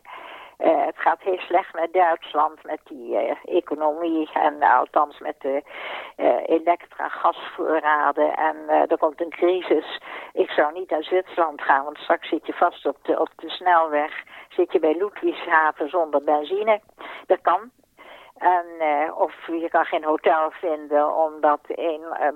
Uh, 0.58 0.84
het 0.84 0.98
gaat 0.98 1.20
heel 1.20 1.38
slecht 1.38 1.74
met 1.74 1.92
Duitsland, 1.92 2.64
met 2.64 2.80
die 2.84 3.12
uh, 3.12 3.36
economie 3.44 4.30
en 4.32 4.54
uh, 4.54 4.78
althans 4.78 5.18
met 5.18 5.40
de 5.40 5.62
elektra-gasvoorraden. 6.46 8.34
En 8.34 8.56
er 8.68 8.98
komt 8.98 9.20
een 9.20 9.30
crisis. 9.30 10.00
Ik 10.32 10.50
zou 10.50 10.72
niet 10.72 10.90
naar 10.90 11.02
Zwitserland 11.02 11.62
gaan, 11.62 11.84
want 11.84 11.98
straks 11.98 12.28
zit 12.28 12.46
je 12.46 12.52
vast 12.52 12.86
op 12.86 12.96
de, 13.02 13.20
op 13.20 13.30
de 13.36 13.50
snelweg. 13.50 14.22
Zit 14.48 14.72
je 14.72 14.78
bij 14.78 14.96
Ludwigshaven 14.96 15.88
zonder 15.88 16.24
benzine. 16.24 16.80
Dat 17.26 17.40
kan. 17.42 17.70
En, 18.36 18.66
of 19.14 19.46
je 19.46 19.68
kan 19.68 19.84
geen 19.84 20.04
hotel 20.04 20.50
vinden 20.50 21.16
omdat 21.16 21.60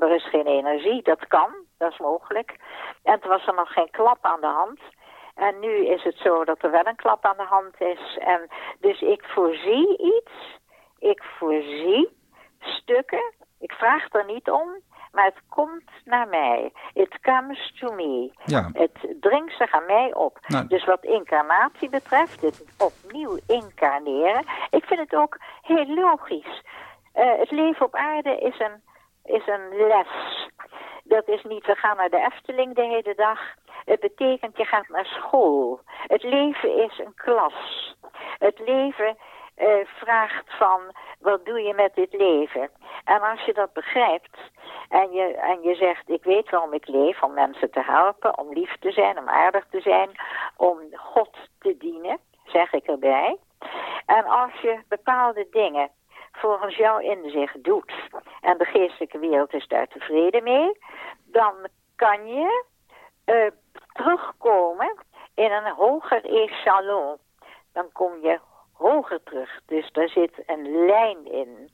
er 0.00 0.10
is 0.14 0.28
geen 0.28 0.46
energie. 0.46 1.02
Dat 1.02 1.26
kan, 1.26 1.54
dat 1.78 1.92
is 1.92 1.98
mogelijk. 1.98 2.56
En 3.02 3.20
toen 3.20 3.30
was 3.30 3.46
er 3.46 3.54
nog 3.54 3.72
geen 3.72 3.90
klap 3.90 4.18
aan 4.20 4.40
de 4.40 4.46
hand. 4.46 4.80
En 5.34 5.60
nu 5.60 5.86
is 5.86 6.02
het 6.02 6.16
zo 6.16 6.44
dat 6.44 6.62
er 6.62 6.70
wel 6.70 6.86
een 6.86 6.96
klap 6.96 7.24
aan 7.24 7.36
de 7.36 7.42
hand 7.48 7.80
is. 7.80 8.18
En 8.18 8.48
dus 8.80 9.00
ik 9.00 9.24
voorzie 9.24 9.98
iets. 9.98 10.58
Ik 10.98 11.22
voorzie 11.38 12.08
stukken. 12.58 13.32
Ik 13.58 13.72
vraag 13.72 14.12
er 14.12 14.24
niet 14.26 14.50
om. 14.50 14.68
Maar 15.12 15.24
het 15.24 15.42
komt 15.48 15.90
naar 16.04 16.28
mij. 16.28 16.72
It 16.92 17.20
comes 17.20 17.72
to 17.80 17.94
me. 17.94 18.30
Ja. 18.44 18.70
Het 18.72 19.16
dringt 19.20 19.56
zich 19.56 19.72
aan 19.72 19.86
mij 19.86 20.14
op. 20.14 20.38
Nou. 20.46 20.66
Dus 20.66 20.84
wat 20.84 21.04
incarnatie 21.04 21.88
betreft, 21.88 22.40
het 22.40 22.64
opnieuw 22.78 23.38
incarneren. 23.46 24.44
Ik 24.70 24.84
vind 24.84 25.00
het 25.00 25.14
ook 25.14 25.38
heel 25.62 25.86
logisch. 25.94 26.62
Uh, 27.14 27.38
het 27.38 27.50
leven 27.50 27.86
op 27.86 27.94
aarde 27.94 28.38
is 28.38 28.58
een, 28.58 28.82
is 29.24 29.46
een 29.46 29.86
les. 29.86 30.08
Dat 31.04 31.28
is 31.28 31.42
niet, 31.42 31.66
we 31.66 31.74
gaan 31.74 31.96
naar 31.96 32.10
de 32.10 32.28
Efteling 32.32 32.74
de 32.74 32.82
hele 32.82 33.14
dag. 33.14 33.40
Het 33.84 34.00
betekent 34.00 34.56
je 34.56 34.64
gaat 34.64 34.88
naar 34.88 35.06
school. 35.06 35.80
Het 35.86 36.22
leven 36.22 36.76
is 36.76 36.98
een 36.98 37.14
klas. 37.14 37.54
Het 38.38 38.58
leven 38.58 39.16
uh, 39.56 39.86
vraagt 39.86 40.56
van 40.58 40.80
wat 41.20 41.44
doe 41.44 41.60
je 41.60 41.74
met 41.74 41.94
dit 41.94 42.12
leven? 42.12 42.70
En 43.04 43.20
als 43.20 43.44
je 43.44 43.52
dat 43.52 43.72
begrijpt 43.72 44.38
en 44.88 45.12
je, 45.12 45.34
en 45.34 45.62
je 45.62 45.74
zegt 45.74 46.08
ik 46.08 46.24
weet 46.24 46.50
waarom 46.50 46.72
ik 46.72 46.88
leef, 46.88 47.22
om 47.22 47.34
mensen 47.34 47.70
te 47.70 47.82
helpen, 47.82 48.38
om 48.38 48.52
lief 48.52 48.76
te 48.80 48.90
zijn, 48.90 49.18
om 49.18 49.28
aardig 49.28 49.66
te 49.70 49.80
zijn, 49.80 50.10
om 50.56 50.78
God 50.92 51.36
te 51.58 51.76
dienen, 51.76 52.18
zeg 52.44 52.72
ik 52.72 52.86
erbij. 52.86 53.36
En 54.06 54.24
als 54.24 54.52
je 54.60 54.82
bepaalde 54.88 55.46
dingen 55.50 55.90
volgens 56.32 56.76
jouw 56.76 56.98
inzicht 56.98 57.64
doet 57.64 57.92
en 58.40 58.58
de 58.58 58.64
geestelijke 58.64 59.18
wereld 59.18 59.54
is 59.54 59.68
daar 59.68 59.86
tevreden 59.86 60.42
mee, 60.42 60.78
dan 61.24 61.54
kan 61.96 62.26
je 62.26 62.64
uh, 63.26 63.50
terugkomen 63.92 64.96
in 65.34 65.52
een 65.52 65.72
hoger 65.72 66.24
echelon. 66.24 67.16
Dan 67.72 67.92
kom 67.92 68.20
je 68.22 68.38
hoger 68.72 69.22
terug. 69.22 69.60
Dus 69.66 69.92
daar 69.92 70.08
zit 70.08 70.42
een 70.46 70.86
lijn 70.86 71.32
in. 71.32 71.70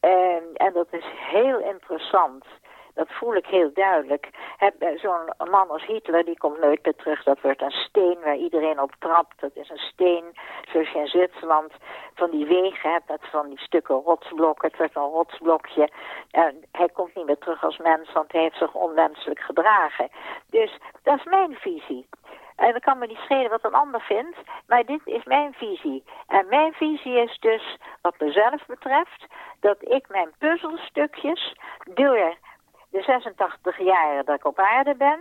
En, 0.00 0.42
en 0.54 0.72
dat 0.72 0.86
is 0.90 1.04
heel 1.16 1.58
interessant. 1.58 2.44
Dat 2.96 3.08
voel 3.10 3.34
ik 3.34 3.46
heel 3.46 3.70
duidelijk. 3.72 4.30
Zo'n 4.94 5.50
man 5.50 5.70
als 5.70 5.86
Hitler, 5.86 6.24
die 6.24 6.38
komt 6.38 6.60
nooit 6.60 6.84
meer 6.84 6.94
terug. 6.94 7.22
Dat 7.22 7.40
wordt 7.40 7.62
een 7.62 7.70
steen 7.70 8.18
waar 8.24 8.36
iedereen 8.36 8.80
op 8.80 8.92
trapt. 8.98 9.40
Dat 9.40 9.50
is 9.54 9.70
een 9.70 9.86
steen, 9.92 10.24
zoals 10.72 10.90
je 10.90 10.98
in 10.98 11.06
Zwitserland 11.06 11.72
van 12.14 12.30
die 12.30 12.46
wegen 12.46 12.90
hebt... 12.90 13.30
van 13.30 13.48
die 13.48 13.58
stukken 13.58 13.94
rotsblokken. 13.94 14.68
Het 14.68 14.78
wordt 14.78 14.96
een 14.96 15.02
rotsblokje. 15.02 15.90
En 16.30 16.64
hij 16.72 16.88
komt 16.88 17.14
niet 17.14 17.26
meer 17.26 17.38
terug 17.38 17.64
als 17.64 17.78
mens, 17.78 18.12
want 18.12 18.32
hij 18.32 18.40
heeft 18.40 18.58
zich 18.58 18.74
onwenselijk 18.74 19.40
gedragen. 19.40 20.08
Dus 20.50 20.78
dat 21.02 21.18
is 21.18 21.24
mijn 21.24 21.54
visie. 21.54 22.08
En 22.56 22.70
dan 22.70 22.80
kan 22.80 22.98
me 22.98 23.06
niet 23.06 23.18
schelen 23.18 23.50
wat 23.50 23.64
een 23.64 23.74
ander 23.74 24.00
vindt, 24.00 24.38
maar 24.66 24.84
dit 24.84 25.00
is 25.04 25.24
mijn 25.24 25.52
visie. 25.52 26.04
En 26.26 26.46
mijn 26.48 26.72
visie 26.72 27.22
is 27.22 27.38
dus, 27.40 27.76
wat 28.02 28.14
mezelf 28.18 28.66
betreft, 28.66 29.26
dat 29.60 29.76
ik 29.80 30.08
mijn 30.08 30.32
puzzelstukjes 30.38 31.54
door 31.94 32.36
de 32.96 33.02
86 33.02 33.78
jaren 33.78 34.24
dat 34.24 34.36
ik 34.36 34.44
op 34.44 34.58
aarde 34.58 34.94
ben, 34.94 35.20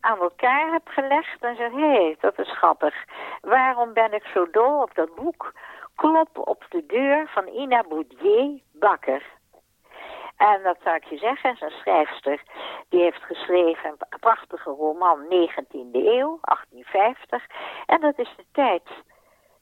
aan 0.00 0.18
elkaar 0.18 0.72
heb 0.72 0.88
gelegd 0.88 1.42
en 1.44 1.56
zeg, 1.56 1.70
hé, 1.70 1.78
hey, 1.78 2.16
dat 2.20 2.38
is 2.38 2.56
grappig. 2.56 2.94
Waarom 3.40 3.92
ben 3.92 4.12
ik 4.12 4.24
zo 4.24 4.50
dol 4.50 4.82
op 4.82 4.94
dat 4.94 5.14
boek 5.14 5.52
Klop 5.94 6.48
op 6.48 6.64
de 6.68 6.86
deur 6.86 7.28
van 7.28 7.46
Ina 7.46 7.84
Boudier 7.88 8.60
Bakker? 8.72 9.22
En 10.36 10.62
dat 10.62 10.76
zou 10.84 10.96
ik 10.96 11.04
je 11.04 11.18
zeggen, 11.18 11.52
is 11.52 11.60
een 11.60 11.70
schrijfster. 11.70 12.42
Die 12.88 13.00
heeft 13.00 13.22
geschreven 13.22 13.90
een 13.90 14.18
prachtige 14.20 14.70
roman 14.70 15.24
19e 15.24 15.92
eeuw, 15.92 16.38
1850. 16.40 17.46
En 17.86 18.00
dat 18.00 18.18
is 18.18 18.34
de 18.36 18.44
tijd 18.52 18.88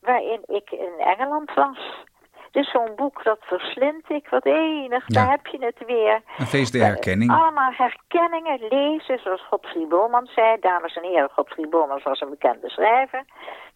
waarin 0.01 0.43
ik 0.47 0.71
in 0.71 0.99
Engeland 0.99 1.55
was. 1.55 2.05
Dus 2.51 2.71
zo'n 2.71 2.93
boek, 2.97 3.25
dat 3.25 3.39
verslind 3.41 4.11
ik. 4.11 4.29
Wat 4.29 4.45
enig, 4.45 5.07
daar 5.07 5.31
heb 5.31 5.47
je 5.47 5.65
het 5.65 5.87
weer. 5.87 6.23
Een 6.39 6.47
feest 6.47 6.73
de 6.73 6.79
herkenning. 6.79 7.31
allemaal 7.31 7.73
herkenningen, 7.73 8.67
lezen, 8.69 9.19
zoals 9.19 9.47
Godfried 9.47 9.89
Borman 9.89 10.27
zei. 10.27 10.57
Dames 10.61 10.97
en 10.97 11.03
heren, 11.03 11.31
Godfried 11.31 11.71
Borman 11.71 12.01
was 12.05 12.21
een 12.21 12.31
bekende 12.31 12.69
schrijver. 12.69 13.25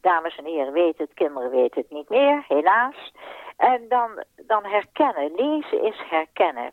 Dames 0.01 0.37
en 0.37 0.45
heren 0.45 0.73
weten 0.73 1.05
het, 1.05 1.15
kinderen 1.15 1.51
weten 1.51 1.81
het 1.81 1.91
niet 1.91 2.09
meer, 2.09 2.45
helaas. 2.49 3.13
En 3.57 3.89
dan, 3.89 4.25
dan 4.47 4.65
herkennen. 4.65 5.33
Lezen 5.37 5.83
is 5.83 6.03
herkennen. 6.11 6.73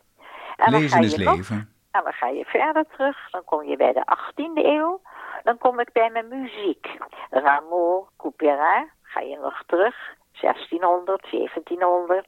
En 0.56 0.72
Lezen 0.72 1.02
is 1.02 1.16
leven. 1.16 1.74
en 1.90 2.02
dan 2.02 2.12
ga 2.12 2.28
je 2.28 2.44
verder 2.44 2.84
terug. 2.96 3.30
Dan 3.30 3.44
kom 3.44 3.64
je 3.64 3.76
bij 3.76 3.92
de 3.92 4.04
18e 4.16 4.64
eeuw. 4.64 5.00
Dan 5.42 5.58
kom 5.58 5.80
ik 5.80 5.92
bij 5.92 6.10
mijn 6.10 6.28
muziek. 6.28 6.86
Rameau, 7.30 8.04
Couperin, 8.16 8.90
ga 9.02 9.20
je 9.20 9.38
nog 9.38 9.62
terug. 9.66 10.18
1600, 10.32 11.30
1700. 11.30 12.26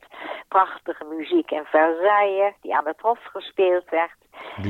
Prachtige 0.48 1.04
muziek 1.04 1.50
in 1.50 1.64
Versailles, 1.64 2.54
die 2.60 2.76
aan 2.76 2.86
het 2.86 3.00
hof 3.00 3.24
gespeeld 3.24 3.90
werd. 3.90 4.16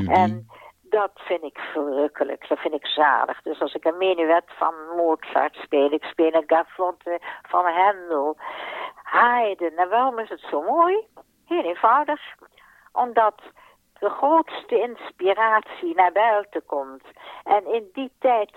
En 0.09 0.49
dat 0.83 1.11
vind 1.15 1.43
ik 1.43 1.59
verrukkelijk, 1.59 2.49
dat 2.49 2.59
vind 2.59 2.75
ik 2.75 2.87
zalig. 2.87 3.43
Dus 3.43 3.61
als 3.61 3.75
ik 3.75 3.85
een 3.85 3.99
menuet 3.99 4.45
van 4.47 4.75
Mozart 4.97 5.55
speel, 5.55 5.93
ik 5.93 6.05
speel 6.05 6.35
een 6.35 6.45
gavotte 6.47 7.21
van 7.43 7.65
Handel, 7.65 8.37
Haydn. 9.03 9.73
En 9.77 9.89
waarom 9.89 10.19
is 10.19 10.29
het 10.29 10.45
zo 10.51 10.63
mooi? 10.63 11.07
Heel 11.47 11.65
eenvoudig 11.65 12.21
omdat 12.93 13.43
de 13.99 14.09
grootste 14.09 14.81
inspiratie 14.81 15.95
naar 15.95 16.13
buiten 16.13 16.67
komt. 16.67 17.05
En 17.45 17.67
in 17.67 17.91
die 17.93 18.13
tijd 18.19 18.53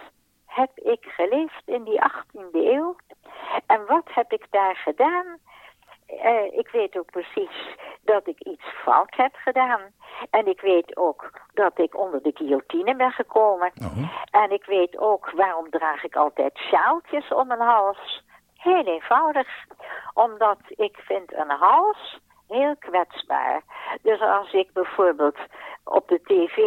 heb 0.56 0.72
ik 0.76 1.06
geleefd 1.06 1.62
in 1.66 1.84
die 1.84 2.00
18e 2.02 2.52
eeuw. 2.52 2.96
En 3.66 3.86
wat 3.86 4.04
heb 4.06 4.32
ik 4.32 4.46
daar 4.50 4.76
gedaan? 4.76 5.26
Uh, 6.26 6.58
ik 6.58 6.70
weet 6.72 6.98
ook 6.98 7.12
precies 7.12 7.76
dat 8.02 8.28
ik 8.28 8.40
iets 8.40 8.64
fout 8.84 9.16
heb 9.16 9.36
gedaan. 9.36 9.82
En 10.30 10.48
ik 10.48 10.62
weet 10.62 10.98
ook 10.98 11.32
dat 11.54 11.80
ik 11.80 11.98
onder 11.98 12.22
de 12.22 12.32
guillotine 12.34 12.96
ben 12.96 13.12
gekomen. 13.12 13.72
Oh. 13.82 13.98
En 14.32 14.52
ik 14.52 14.66
weet 14.66 14.98
ook 14.98 15.32
waarom 15.32 15.70
draag 15.70 16.04
ik 16.04 16.16
altijd 16.16 16.58
sjaaltjes 16.58 17.28
om 17.34 17.48
mijn 17.48 17.60
hals. 17.60 18.24
Heel 18.58 18.86
eenvoudig. 18.86 19.48
Omdat 20.14 20.60
ik 20.68 20.98
vind 20.98 21.34
een 21.34 21.52
hals 21.52 22.20
heel 22.48 22.76
kwetsbaar. 22.80 23.62
Dus 24.02 24.22
als 24.22 24.54
ik 24.54 24.74
bijvoorbeeld 24.74 25.38
op 25.84 26.08
de 26.08 26.22
tv, 26.24 26.58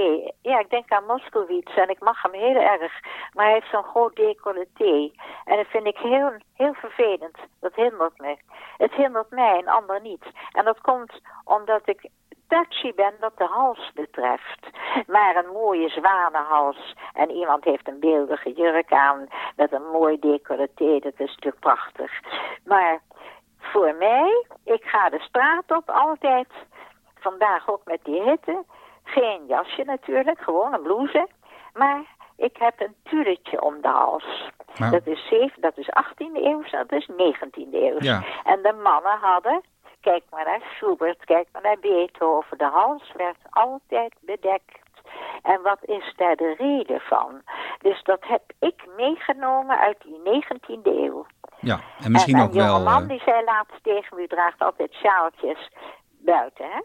ja, 0.43 0.59
ik 0.59 0.71
denk 0.71 0.93
aan 0.93 1.07
Moskowitz 1.07 1.77
en 1.77 1.89
ik 1.89 2.01
mag 2.01 2.23
hem 2.23 2.33
heel 2.33 2.61
erg, 2.61 2.93
maar 3.33 3.45
hij 3.45 3.55
heeft 3.55 3.71
zo'n 3.71 3.83
groot 3.83 4.17
decolleté. 4.17 5.11
En 5.45 5.57
dat 5.57 5.67
vind 5.67 5.87
ik 5.87 5.99
heel, 5.99 6.33
heel 6.55 6.75
vervelend. 6.75 7.37
Dat 7.61 7.75
hindert 7.75 8.19
me. 8.19 8.37
Het 8.77 8.93
hindert 8.93 9.31
mij 9.31 9.59
en 9.59 9.67
ander 9.67 10.01
niet. 10.01 10.25
En 10.53 10.65
dat 10.65 10.81
komt 10.81 11.21
omdat 11.45 11.81
ik 11.85 12.11
touchy 12.49 12.95
ben 12.95 13.15
wat 13.21 13.37
de 13.37 13.45
hals 13.45 13.93
betreft. 13.95 14.67
Maar 15.07 15.37
een 15.37 15.53
mooie 15.53 15.89
zwanenhals 15.89 16.95
en 17.13 17.31
iemand 17.31 17.65
heeft 17.65 17.89
een 17.89 18.01
beeldige 18.01 18.53
jurk 18.53 18.93
aan 18.93 19.29
met 19.57 19.73
een 19.73 19.91
mooi 19.93 20.19
decolleté, 20.19 20.99
dat 20.99 21.13
is 21.17 21.35
natuurlijk 21.35 21.61
prachtig. 21.61 22.13
Maar 22.65 23.01
voor 23.73 23.95
mij, 23.99 24.45
ik 24.65 24.85
ga 24.85 25.09
de 25.09 25.19
straat 25.19 25.65
op 25.67 25.91
altijd. 25.91 26.49
Vandaag 27.21 27.69
ook 27.69 27.85
met 27.85 28.01
die 28.03 28.23
hitte. 28.23 28.65
Geen 29.05 29.47
jasje 29.47 29.85
natuurlijk, 29.85 30.41
gewoon 30.41 30.75
een 30.75 30.83
blouse. 30.83 31.29
Maar 31.75 32.03
ik 32.37 32.57
heb 32.57 32.81
een 32.81 32.95
tulletje 33.03 33.63
om 33.63 33.81
de 33.81 33.89
hals. 33.89 34.51
Dat, 34.91 35.07
is 35.07 35.29
7, 35.29 35.61
dat 35.61 35.79
is 35.79 35.89
18e 35.89 36.35
eeuw, 36.35 36.63
dat 36.71 36.93
is 36.93 37.09
19e 37.11 37.73
eeuw. 37.73 37.97
Ja. 37.99 38.23
En 38.45 38.63
de 38.63 38.73
mannen 38.73 39.19
hadden, 39.21 39.63
kijk 40.01 40.23
maar 40.31 40.45
naar 40.45 40.63
Schubert, 40.75 41.25
kijk 41.25 41.49
maar 41.53 41.63
naar 41.63 41.79
Beethoven. 41.81 42.59
De 42.59 42.65
hals 42.65 43.13
werd 43.17 43.39
altijd 43.51 44.15
bedekt. 44.21 44.79
En 45.43 45.63
wat 45.63 45.79
is 45.83 46.15
daar 46.17 46.37
de 46.37 46.55
reden 46.59 47.01
van? 47.01 47.43
Dus 47.79 48.03
dat 48.03 48.21
heb 48.21 48.43
ik 48.59 48.87
meegenomen 48.97 49.79
uit 49.79 49.97
die 50.03 50.43
19e 50.43 50.83
eeuw. 50.83 51.27
Ja, 51.61 51.81
en 52.01 52.13
misschien 52.13 52.37
en, 52.37 52.43
ook 52.43 52.53
wel... 52.53 52.77
Een 52.77 52.83
man 52.83 53.07
die 53.07 53.23
zei 53.25 53.45
laatst 53.45 53.83
tegen 53.83 54.17
me, 54.17 54.23
u 54.23 54.27
draagt 54.27 54.61
altijd 54.61 54.93
sjaaltjes 54.93 55.71
buiten, 56.19 56.65
hè? 56.65 56.81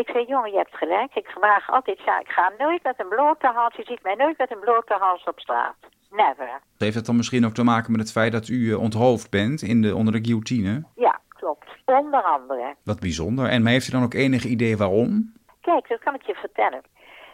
Ik 0.00 0.08
zei, 0.08 0.24
jongen, 0.24 0.50
je 0.50 0.56
hebt 0.56 0.76
gelijk. 0.76 1.14
Ik 1.14 1.28
draag 1.40 1.70
altijd 1.70 1.98
sjaal. 1.98 2.20
Ik 2.20 2.28
ga 2.28 2.52
nooit 2.58 2.82
met 2.82 3.00
een 3.00 3.08
blote 3.08 3.46
hals. 3.46 3.74
Je 3.74 3.84
ziet 3.84 4.02
mij 4.02 4.14
nooit 4.14 4.38
met 4.38 4.50
een 4.50 4.60
blote 4.60 4.96
hals 4.98 5.24
op 5.24 5.40
straat. 5.40 5.76
Never. 6.10 6.60
Heeft 6.78 6.94
het 6.94 7.06
dan 7.06 7.16
misschien 7.16 7.46
ook 7.46 7.52
te 7.52 7.64
maken 7.64 7.92
met 7.92 8.00
het 8.00 8.12
feit 8.12 8.32
dat 8.32 8.48
u 8.48 8.54
uh, 8.54 8.80
onthoofd 8.80 9.30
bent 9.30 9.62
in 9.62 9.82
de, 9.82 9.94
onder 9.94 10.12
de 10.12 10.24
guillotine? 10.24 10.84
Ja, 10.94 11.20
klopt. 11.28 11.66
Onder 11.84 12.22
andere. 12.22 12.74
Wat 12.84 13.00
bijzonder. 13.00 13.48
En 13.48 13.62
maar 13.62 13.72
heeft 13.72 13.88
u 13.88 13.90
dan 13.90 14.02
ook 14.02 14.14
enig 14.14 14.44
idee 14.44 14.76
waarom? 14.76 15.32
Kijk, 15.60 15.88
dat 15.88 15.98
kan 15.98 16.14
ik 16.14 16.22
je 16.22 16.34
vertellen. 16.34 16.82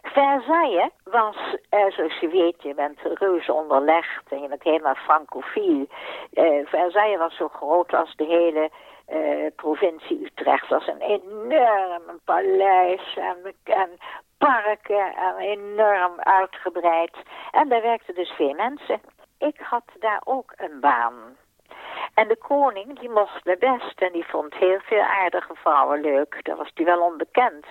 Versailles 0.03 0.91
was, 1.05 1.37
eh, 1.69 1.91
zoals 1.91 2.19
je 2.21 2.29
weet, 2.29 2.63
je 2.63 2.75
bent 2.75 2.99
reuze 3.03 3.53
onderlegd 3.53 4.23
en 4.29 4.43
je 4.43 4.49
bent 4.49 4.63
helemaal 4.63 4.95
francofiel. 4.95 5.87
Eh, 6.33 6.67
Versailles 6.67 7.19
was 7.19 7.37
zo 7.37 7.49
groot 7.49 7.95
als 7.95 8.15
de 8.17 8.25
hele 8.25 8.71
eh, 9.07 9.47
provincie 9.57 10.25
Utrecht. 10.25 10.69
Het 10.69 10.79
was 10.79 10.87
een 10.87 11.01
enorm 11.01 12.21
paleis 12.25 13.17
en, 13.17 13.55
en 13.65 13.91
parken 14.39 15.15
en 15.15 15.37
enorm 15.37 16.21
uitgebreid. 16.21 17.17
En 17.51 17.69
daar 17.69 17.83
werkten 17.83 18.15
dus 18.15 18.31
veel 18.31 18.55
mensen. 18.55 19.01
Ik 19.39 19.61
had 19.61 19.85
daar 19.99 20.21
ook 20.25 20.53
een 20.57 20.81
baan. 20.81 21.37
En 22.15 22.29
de 22.29 22.37
koning, 22.37 22.99
die 22.99 23.11
mocht 23.11 23.45
me 23.45 23.57
best 23.59 24.01
en 24.01 24.13
die 24.13 24.27
vond 24.27 24.55
heel 24.55 24.81
veel 24.81 25.03
aardige 25.03 25.55
vrouwen 25.55 26.01
leuk. 26.01 26.45
Dat 26.45 26.57
was 26.57 26.71
die 26.75 26.85
wel 26.85 27.01
onbekend. 27.01 27.67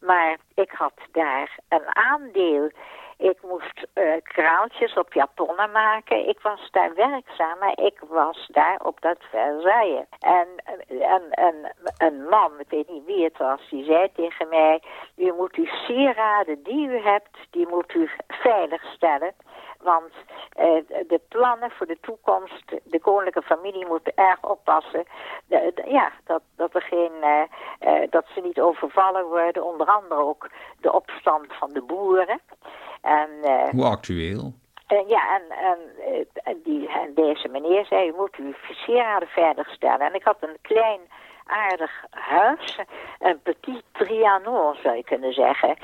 Maar 0.00 0.36
ik 0.54 0.70
had 0.70 0.94
daar 1.12 1.58
een 1.68 1.96
aandeel. 1.96 2.70
Ik 3.16 3.42
moest 3.42 3.86
uh, 3.94 4.12
kraaltjes 4.22 4.94
op 4.94 5.12
japonnen 5.12 5.70
maken. 5.70 6.28
Ik 6.28 6.40
was 6.40 6.70
daar 6.70 6.94
werkzaam, 6.94 7.58
maar 7.58 7.78
ik 7.78 8.00
was 8.08 8.48
daar 8.52 8.80
op 8.84 9.00
dat 9.00 9.16
Versailles. 9.30 10.04
En, 10.18 10.48
en, 10.86 11.30
en 11.30 11.74
een 11.98 12.28
man, 12.28 12.52
ik 12.58 12.70
weet 12.70 12.88
niet 12.88 13.04
wie 13.04 13.24
het 13.24 13.38
was, 13.38 13.60
die 13.70 13.84
zei 13.84 14.12
tegen 14.12 14.48
mij... 14.48 14.82
u 15.16 15.32
moet 15.32 15.54
uw 15.54 15.66
sieraden 15.66 16.62
die 16.62 16.88
u 16.88 16.98
hebt, 16.98 17.36
die 17.50 17.68
moet 17.68 17.94
u 17.94 18.10
veilig 18.28 18.82
stellen 18.82 19.34
Want 19.82 20.12
uh, 20.12 20.64
de 21.08 21.20
plannen 21.28 21.70
voor 21.70 21.86
de 21.86 21.98
toekomst, 22.00 22.64
de 22.84 23.00
koninklijke 23.00 23.42
familie 23.42 23.86
moet 23.86 24.12
erg 24.14 24.42
oppassen. 24.42 25.04
ja, 25.84 26.12
dat, 26.24 26.42
dat, 26.56 26.74
er 26.74 26.82
geen, 26.82 27.12
uh, 27.20 28.02
dat 28.10 28.26
ze 28.34 28.40
niet 28.40 28.60
overvallen 28.60 29.24
worden. 29.24 29.64
Onder 29.64 29.86
andere 29.86 30.20
ook 30.20 30.50
de 30.80 30.92
opstand 30.92 31.46
van 31.52 31.72
de 31.72 31.82
boeren. 31.82 32.40
En, 33.00 33.28
Hoe 33.70 33.84
actueel? 33.84 34.52
ja, 35.06 35.34
en, 35.34 35.56
en, 35.56 35.78
en, 36.32 36.60
die, 36.64 36.88
en 36.88 37.14
deze 37.14 37.48
meneer 37.48 37.86
zei, 37.86 38.08
u 38.08 38.12
moet 38.16 38.36
uw 38.36 38.52
sieraden 38.70 39.28
veiligstellen. 39.28 40.00
En 40.00 40.14
ik 40.14 40.24
had 40.24 40.36
een 40.40 40.56
klein 40.62 41.00
aardig 41.50 42.04
huis. 42.10 42.78
Een 43.18 43.40
petit 43.42 43.82
trianon 43.92 44.74
zou 44.82 44.96
je 44.96 45.04
kunnen 45.04 45.32
zeggen. 45.32 45.76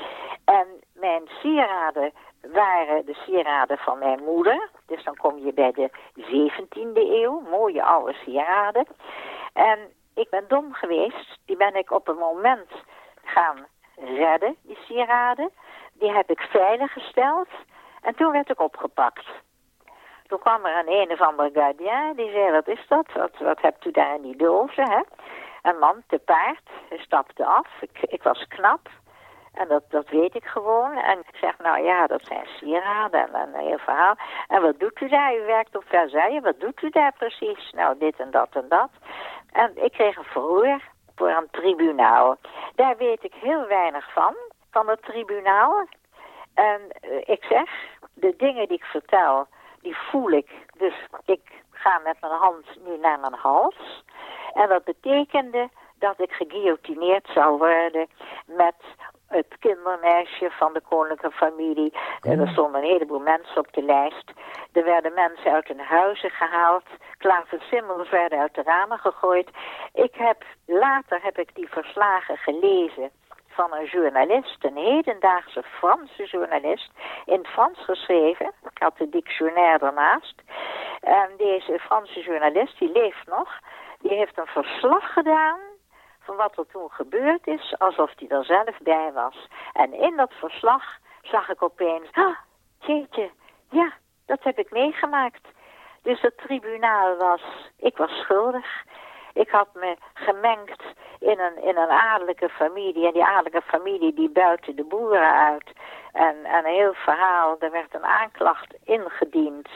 En 0.45 0.67
mijn 0.93 1.23
sieraden 1.41 2.13
waren 2.53 3.07
de 3.07 3.15
sieraden 3.15 3.79
van 3.79 3.99
mijn 3.99 4.25
moeder. 4.25 4.69
Dus 4.87 5.05
dan 5.05 5.17
kom 5.17 5.39
je 5.39 5.53
bij 5.53 5.73
de 5.73 5.91
17e 6.15 6.95
eeuw. 6.95 7.41
Mooie 7.41 7.83
oude 7.83 8.13
sieraden. 8.13 8.87
En 9.53 9.79
ik 10.15 10.31
ben 10.31 10.45
dom 10.49 10.73
geweest. 10.73 11.39
Die 11.45 11.57
ben 11.57 11.75
ik 11.75 11.91
op 11.91 12.09
een 12.09 12.17
moment 12.17 12.71
gaan 13.25 13.67
redden, 13.97 14.57
die 14.63 14.79
sieraden. 14.87 15.51
Die 15.93 16.13
heb 16.13 16.31
ik 16.31 16.41
veilig 16.41 16.93
gesteld. 16.93 17.49
En 18.03 18.15
toen 18.15 18.33
werd 18.33 18.51
ik 18.51 18.61
opgepakt. 18.61 19.27
Toen 20.27 20.39
kwam 20.39 20.65
er 20.65 20.79
een 20.79 20.93
een 20.93 21.11
of 21.11 21.21
andere 21.21 21.51
gardien, 21.53 22.13
die 22.17 22.31
zei, 22.31 22.51
wat 22.51 22.69
is 22.69 22.87
dat? 22.89 23.13
Wat, 23.13 23.39
wat 23.39 23.61
hebt 23.61 23.85
u 23.85 23.91
daar 23.91 24.15
in 24.15 24.23
die 24.23 24.37
dozen, 24.37 24.91
hè? 24.91 25.01
Een 25.63 25.79
man 25.79 26.03
te 26.07 26.19
paard, 26.19 26.71
hij 26.89 26.99
stapte 26.99 27.45
af. 27.45 27.69
Ik, 27.81 27.99
ik 28.01 28.23
was 28.23 28.47
knap. 28.49 28.89
En 29.57 29.69
dat, 29.69 29.83
dat 29.89 30.09
weet 30.09 30.35
ik 30.35 30.45
gewoon. 30.45 30.97
En 30.97 31.19
ik 31.19 31.37
zeg, 31.37 31.59
nou 31.59 31.85
ja, 31.85 32.07
dat 32.07 32.25
zijn 32.25 32.47
sieraden 32.47 33.35
en 33.35 33.55
een 33.55 33.79
verhaal. 33.79 34.15
En 34.49 34.63
wat 34.63 34.79
doet 34.79 35.01
u 35.01 35.09
daar? 35.09 35.37
U 35.37 35.47
werkt 35.47 35.77
op 35.77 35.85
Versailles. 35.87 36.43
Wat 36.43 36.61
doet 36.61 36.83
u 36.83 36.91
daar 36.91 37.13
precies? 37.13 37.73
Nou, 37.73 37.99
dit 37.99 38.17
en 38.17 38.31
dat 38.31 38.49
en 38.51 38.67
dat. 38.69 38.91
En 39.53 39.85
ik 39.85 39.93
kreeg 39.93 40.17
een 40.17 40.25
verhoor 40.25 40.81
voor 41.17 41.29
een 41.29 41.49
tribunaal. 41.51 42.37
Daar 42.75 42.97
weet 42.97 43.25
ik 43.25 43.35
heel 43.35 43.67
weinig 43.67 44.13
van, 44.13 44.35
van 44.71 44.89
het 44.89 45.03
tribunaal. 45.03 45.87
En 46.55 46.81
uh, 46.81 47.23
ik 47.25 47.45
zeg, 47.45 47.71
de 48.15 48.35
dingen 48.37 48.69
die 48.69 48.77
ik 48.77 48.85
vertel, 48.85 49.47
die 49.81 49.97
voel 49.97 50.31
ik. 50.31 50.51
Dus 50.77 50.95
ik 51.25 51.41
ga 51.71 52.01
met 52.05 52.17
mijn 52.21 52.33
hand 52.33 52.67
nu 52.85 52.99
naar 52.99 53.21
mijn 53.21 53.35
hals. 53.35 54.05
En 54.53 54.69
dat 54.69 54.85
betekende 54.85 55.69
dat 55.99 56.21
ik 56.21 56.33
geguillotineerd 56.33 57.29
zou 57.35 57.59
worden 57.59 58.07
met 58.47 58.75
het 59.29 59.57
kindermeisje 59.61 60.51
van 60.51 60.73
de 60.73 60.81
koninklijke 60.89 61.37
familie. 61.37 61.93
Er 62.21 62.49
stonden 62.49 62.83
een 62.83 62.89
heleboel 62.89 63.19
mensen 63.19 63.59
op 63.59 63.73
de 63.73 63.83
lijst. 63.83 64.33
Er 64.73 64.85
werden 64.85 65.15
mensen 65.15 65.53
uit 65.53 65.69
hun 65.69 65.81
huizen 65.81 66.31
gehaald. 66.31 66.85
Klaversimmels 67.19 68.11
werden 68.11 68.39
uit 68.39 68.55
de 68.55 68.63
ramen 68.63 68.99
gegooid. 68.99 69.49
Ik 69.93 70.15
heb, 70.15 70.45
later 70.67 71.23
heb 71.23 71.39
ik 71.39 71.55
die 71.55 71.69
verslagen 71.69 72.37
gelezen 72.37 73.11
van 73.49 73.75
een 73.75 73.87
journalist, 73.87 74.65
een 74.65 74.77
hedendaagse 74.77 75.63
Franse 75.63 76.25
journalist, 76.25 76.91
in 77.25 77.39
het 77.39 77.47
Frans 77.47 77.85
geschreven. 77.85 78.47
Ik 78.47 78.83
had 78.83 78.99
de 78.99 79.09
dictionaire 79.09 79.87
ernaast. 79.87 80.43
En 81.01 81.29
deze 81.37 81.79
Franse 81.79 82.21
journalist, 82.21 82.79
die 82.79 82.93
leeft 82.93 83.27
nog, 83.27 83.49
die 84.01 84.17
heeft 84.17 84.39
een 84.39 84.47
verslag 84.47 85.13
gedaan 85.13 85.66
van 86.27 86.37
wat 86.37 86.59
er 86.59 86.67
toen 86.67 86.91
gebeurd 86.91 87.47
is, 87.47 87.75
alsof 87.79 88.13
hij 88.17 88.29
er 88.29 88.45
zelf 88.45 88.79
bij 88.83 89.13
was. 89.13 89.49
En 89.73 89.93
in 89.93 90.17
dat 90.17 90.33
verslag 90.33 90.85
zag 91.23 91.49
ik 91.49 91.63
opeens, 91.63 92.09
ah, 92.13 92.37
jeetje, 92.79 93.31
ja, 93.71 93.93
dat 94.27 94.43
heb 94.43 94.59
ik 94.59 94.71
meegemaakt. 94.71 95.49
Dus 96.03 96.21
het 96.21 96.39
tribunaal 96.39 97.17
was, 97.17 97.43
ik 97.77 97.97
was 97.97 98.11
schuldig. 98.11 98.85
Ik 99.33 99.51
had 99.51 99.69
me 99.75 99.97
gemengd 100.15 100.83
in 101.19 101.41
een, 101.41 101.63
in 101.63 101.77
een 101.77 101.91
adellijke 101.91 102.49
familie. 102.49 103.07
En 103.07 103.13
die 103.13 103.25
adellijke 103.25 103.63
familie 103.63 104.15
die 104.15 104.31
buiten 104.31 104.77
de 104.77 104.85
boeren 104.85 105.33
uit. 105.33 105.73
En, 106.13 106.45
en 106.45 106.65
een 106.65 106.75
heel 106.75 106.95
verhaal, 106.95 107.57
er 107.59 107.71
werd 107.71 107.95
een 107.95 108.05
aanklacht 108.05 108.75
ingediend. 108.85 109.69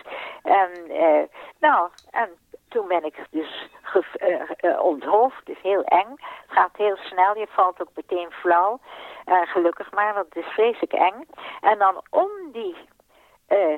En, 0.43 0.71
eh, 0.89 1.23
nou, 1.59 1.89
en 2.11 2.31
toen 2.71 2.89
ben 2.89 3.05
ik 3.05 3.27
dus 3.31 3.69
uh, 3.95 4.41
uh, 4.61 4.83
onthoofd. 4.83 5.49
Is 5.49 5.61
heel 5.63 5.85
eng. 5.85 6.09
Het 6.11 6.59
gaat 6.59 6.77
heel 6.77 6.97
snel. 6.97 7.37
Je 7.37 7.47
valt 7.51 7.81
ook 7.81 7.91
meteen 7.95 8.31
flauw. 8.31 8.81
Uh, 9.27 9.41
gelukkig 9.43 9.93
maar, 9.93 10.15
want 10.15 10.27
het 10.27 10.45
is 10.45 10.53
vreselijk 10.53 10.93
eng. 10.93 11.29
En 11.61 11.79
dan 11.79 12.03
om 12.11 12.31
die 12.53 12.77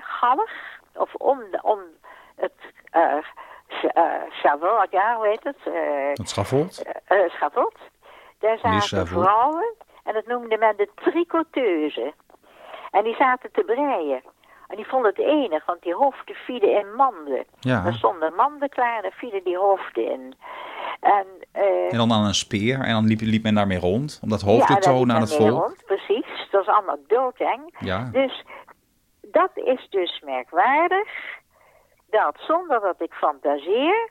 galg, 0.01 0.51
of 0.95 1.15
om, 1.15 1.39
de, 1.51 1.59
om 1.63 1.81
het 2.37 2.53
uh, 2.93 3.17
ja, 4.91 5.17
hoe 5.17 5.27
heet 5.27 5.45
het? 5.45 5.57
het 6.19 6.29
schavot? 6.29 6.85
schavot. 7.27 7.79
Daar 8.39 8.59
zaten 8.59 9.07
vrouwen 9.07 9.75
en 10.05 10.15
dat 10.15 10.27
noemde 10.27 10.59
men 10.59 10.77
de 10.77 10.89
tricoteuse. 10.95 12.13
En 12.91 13.05
die 13.05 13.15
zaten 13.15 13.53
te 13.53 13.63
breien. 13.63 14.23
En 14.73 14.79
die 14.79 14.87
vonden 14.87 15.11
het 15.11 15.27
enig, 15.27 15.65
want 15.65 15.83
die 15.83 15.95
hoofden 15.95 16.35
vielen 16.35 16.79
in 16.79 16.95
manden. 16.95 17.45
Ja. 17.61 17.85
Er 17.87 17.95
stonden 17.95 18.35
manden 18.35 18.69
klaar 18.69 19.05
en 19.05 19.13
vielen 19.13 19.45
die 19.45 19.57
hoofden 19.57 20.11
in. 20.11 20.35
En, 21.01 21.27
uh, 21.57 21.93
en 21.93 21.97
dan 21.97 22.13
aan 22.13 22.25
een 22.25 22.35
speer 22.35 22.81
en 22.81 22.93
dan 22.93 23.07
liep, 23.07 23.21
liep 23.21 23.43
men 23.43 23.55
daarmee 23.55 23.79
rond, 23.79 24.21
om 24.23 24.29
dat 24.29 24.41
hoofd 24.41 24.67
te 24.67 24.79
tonen 24.79 25.15
aan 25.15 25.21
het 25.21 25.35
volk. 25.35 25.63
Rond, 25.63 25.85
precies, 25.87 26.49
dat 26.51 26.63
is 26.63 26.69
allemaal 26.69 26.99
doodeng. 27.07 27.77
Ja. 27.79 28.09
Dus 28.13 28.45
dat 29.21 29.51
is 29.55 29.87
dus 29.91 30.21
merkwaardig, 30.25 31.09
dat 32.11 32.37
zonder 32.39 32.81
dat 32.81 33.01
ik 33.01 33.13
fantaseer, 33.13 34.11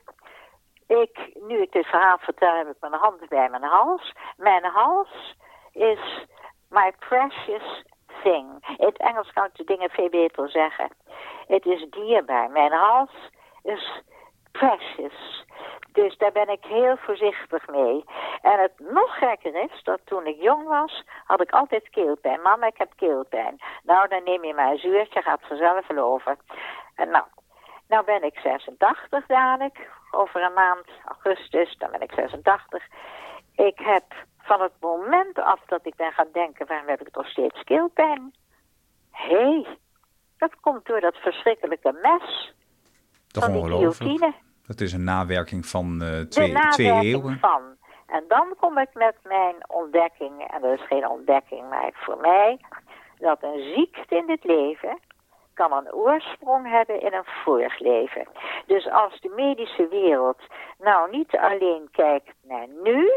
ik, 0.88 1.32
nu 1.48 1.62
ik 1.62 1.72
dit 1.72 1.86
verhaal 1.86 2.18
vertel, 2.18 2.56
heb 2.56 2.68
ik 2.68 2.78
mijn 2.80 2.94
hand 2.94 3.30
bij 3.30 3.50
mijn 3.50 3.64
hals. 3.64 4.14
Mijn 4.38 4.64
hals 4.64 5.36
is 5.72 6.26
my 6.70 6.94
precious 7.00 7.84
In 8.24 8.58
het 8.62 8.98
Engels 8.98 9.34
kan 9.34 9.46
ik 9.46 9.56
de 9.56 9.64
dingen 9.64 9.90
veel 9.90 10.10
beter 10.10 10.50
zeggen. 10.50 10.90
Het 11.48 11.66
is 11.66 11.86
dierbaar. 11.90 12.50
Mijn 12.50 12.72
hals 12.72 13.30
is 13.64 14.02
precious. 14.52 15.46
Dus 15.92 16.18
daar 16.18 16.32
ben 16.32 16.50
ik 16.50 16.66
heel 16.66 16.98
voorzichtig 16.98 17.68
mee. 17.68 18.04
En 18.42 18.60
het 18.60 18.80
nog 18.80 19.18
gekker 19.18 19.56
is 19.56 19.84
dat 19.84 20.00
toen 20.04 20.26
ik 20.26 20.42
jong 20.42 20.68
was, 20.68 21.04
had 21.26 21.42
ik 21.42 21.52
altijd 21.52 21.90
keelpijn. 21.90 22.42
Mama, 22.42 22.68
ik 22.68 22.78
heb 22.78 22.92
keelpijn. 22.96 23.62
Nou, 23.84 24.08
dan 24.08 24.24
neem 24.24 24.44
je 24.44 24.54
maar 24.54 24.72
een 24.72 24.78
zuurtje, 24.78 25.22
gaat 25.22 25.42
vanzelf 25.42 25.90
over. 25.90 26.38
En 26.96 27.10
nou, 27.10 27.26
nou 27.88 28.06
ben 28.06 28.24
ik 28.24 28.40
86 28.40 29.26
dadelijk. 29.26 29.90
Over 30.12 30.44
een 30.44 30.54
maand, 30.54 30.88
augustus, 31.06 31.78
dan 31.78 31.92
ben 31.92 32.02
ik 32.02 32.12
86. 32.14 32.84
Ik 33.56 33.80
heb 33.80 34.04
van 34.42 34.62
het 34.62 34.72
moment 34.80 35.40
af 35.40 35.60
dat 35.66 35.86
ik 35.86 35.96
ben 35.96 36.12
gaan 36.12 36.28
denken, 36.34 36.68
waarom 36.68 36.88
heb 36.88 37.02
ik 37.02 37.10
toch 37.10 37.28
steeds 37.28 37.64
keelpijn? 37.64 38.34
Hé, 39.12 39.36
hey, 39.36 39.78
dat 40.38 40.56
komt 40.60 40.86
door 40.86 41.00
dat 41.00 41.16
verschrikkelijke 41.16 42.00
mes. 42.02 42.54
Toch 43.28 43.44
van 43.44 43.56
ongelooflijk. 43.56 44.34
Dat 44.68 44.80
is 44.80 44.94
een 44.94 45.04
nawerking 45.04 45.66
van 45.66 46.00
uh, 46.02 46.20
twee, 46.20 46.54
twee 46.70 46.92
eeuwen. 46.92 47.40
Van. 47.40 47.62
En 48.08 48.24
dan 48.28 48.56
kom 48.60 48.78
ik 48.78 48.94
met 48.94 49.16
mijn 49.24 49.56
ontdekking, 49.68 50.52
en 50.52 50.62
dat 50.62 50.80
is 50.80 50.88
geen 50.88 51.08
ontdekking, 51.08 51.70
maar 51.70 51.92
voor 51.94 52.18
mij, 52.18 52.60
dat 53.20 53.44
een 53.44 53.74
ziekte 53.76 54.16
in 54.16 54.26
dit 54.28 54.44
leven 54.44 55.00
kan 55.54 55.72
een 55.72 55.94
oorsprong 55.94 56.70
hebben 56.70 57.02
in 57.02 57.14
een 57.14 57.26
vorig 57.44 57.80
leven. 57.80 58.28
Dus 58.66 58.90
als 58.90 59.20
de 59.22 59.34
medische 59.36 59.88
wereld 59.88 60.42
nou 60.80 61.12
niet 61.12 61.38
alleen 61.38 61.88
kijkt 61.92 62.34
naar 62.44 62.68
nu, 62.84 63.12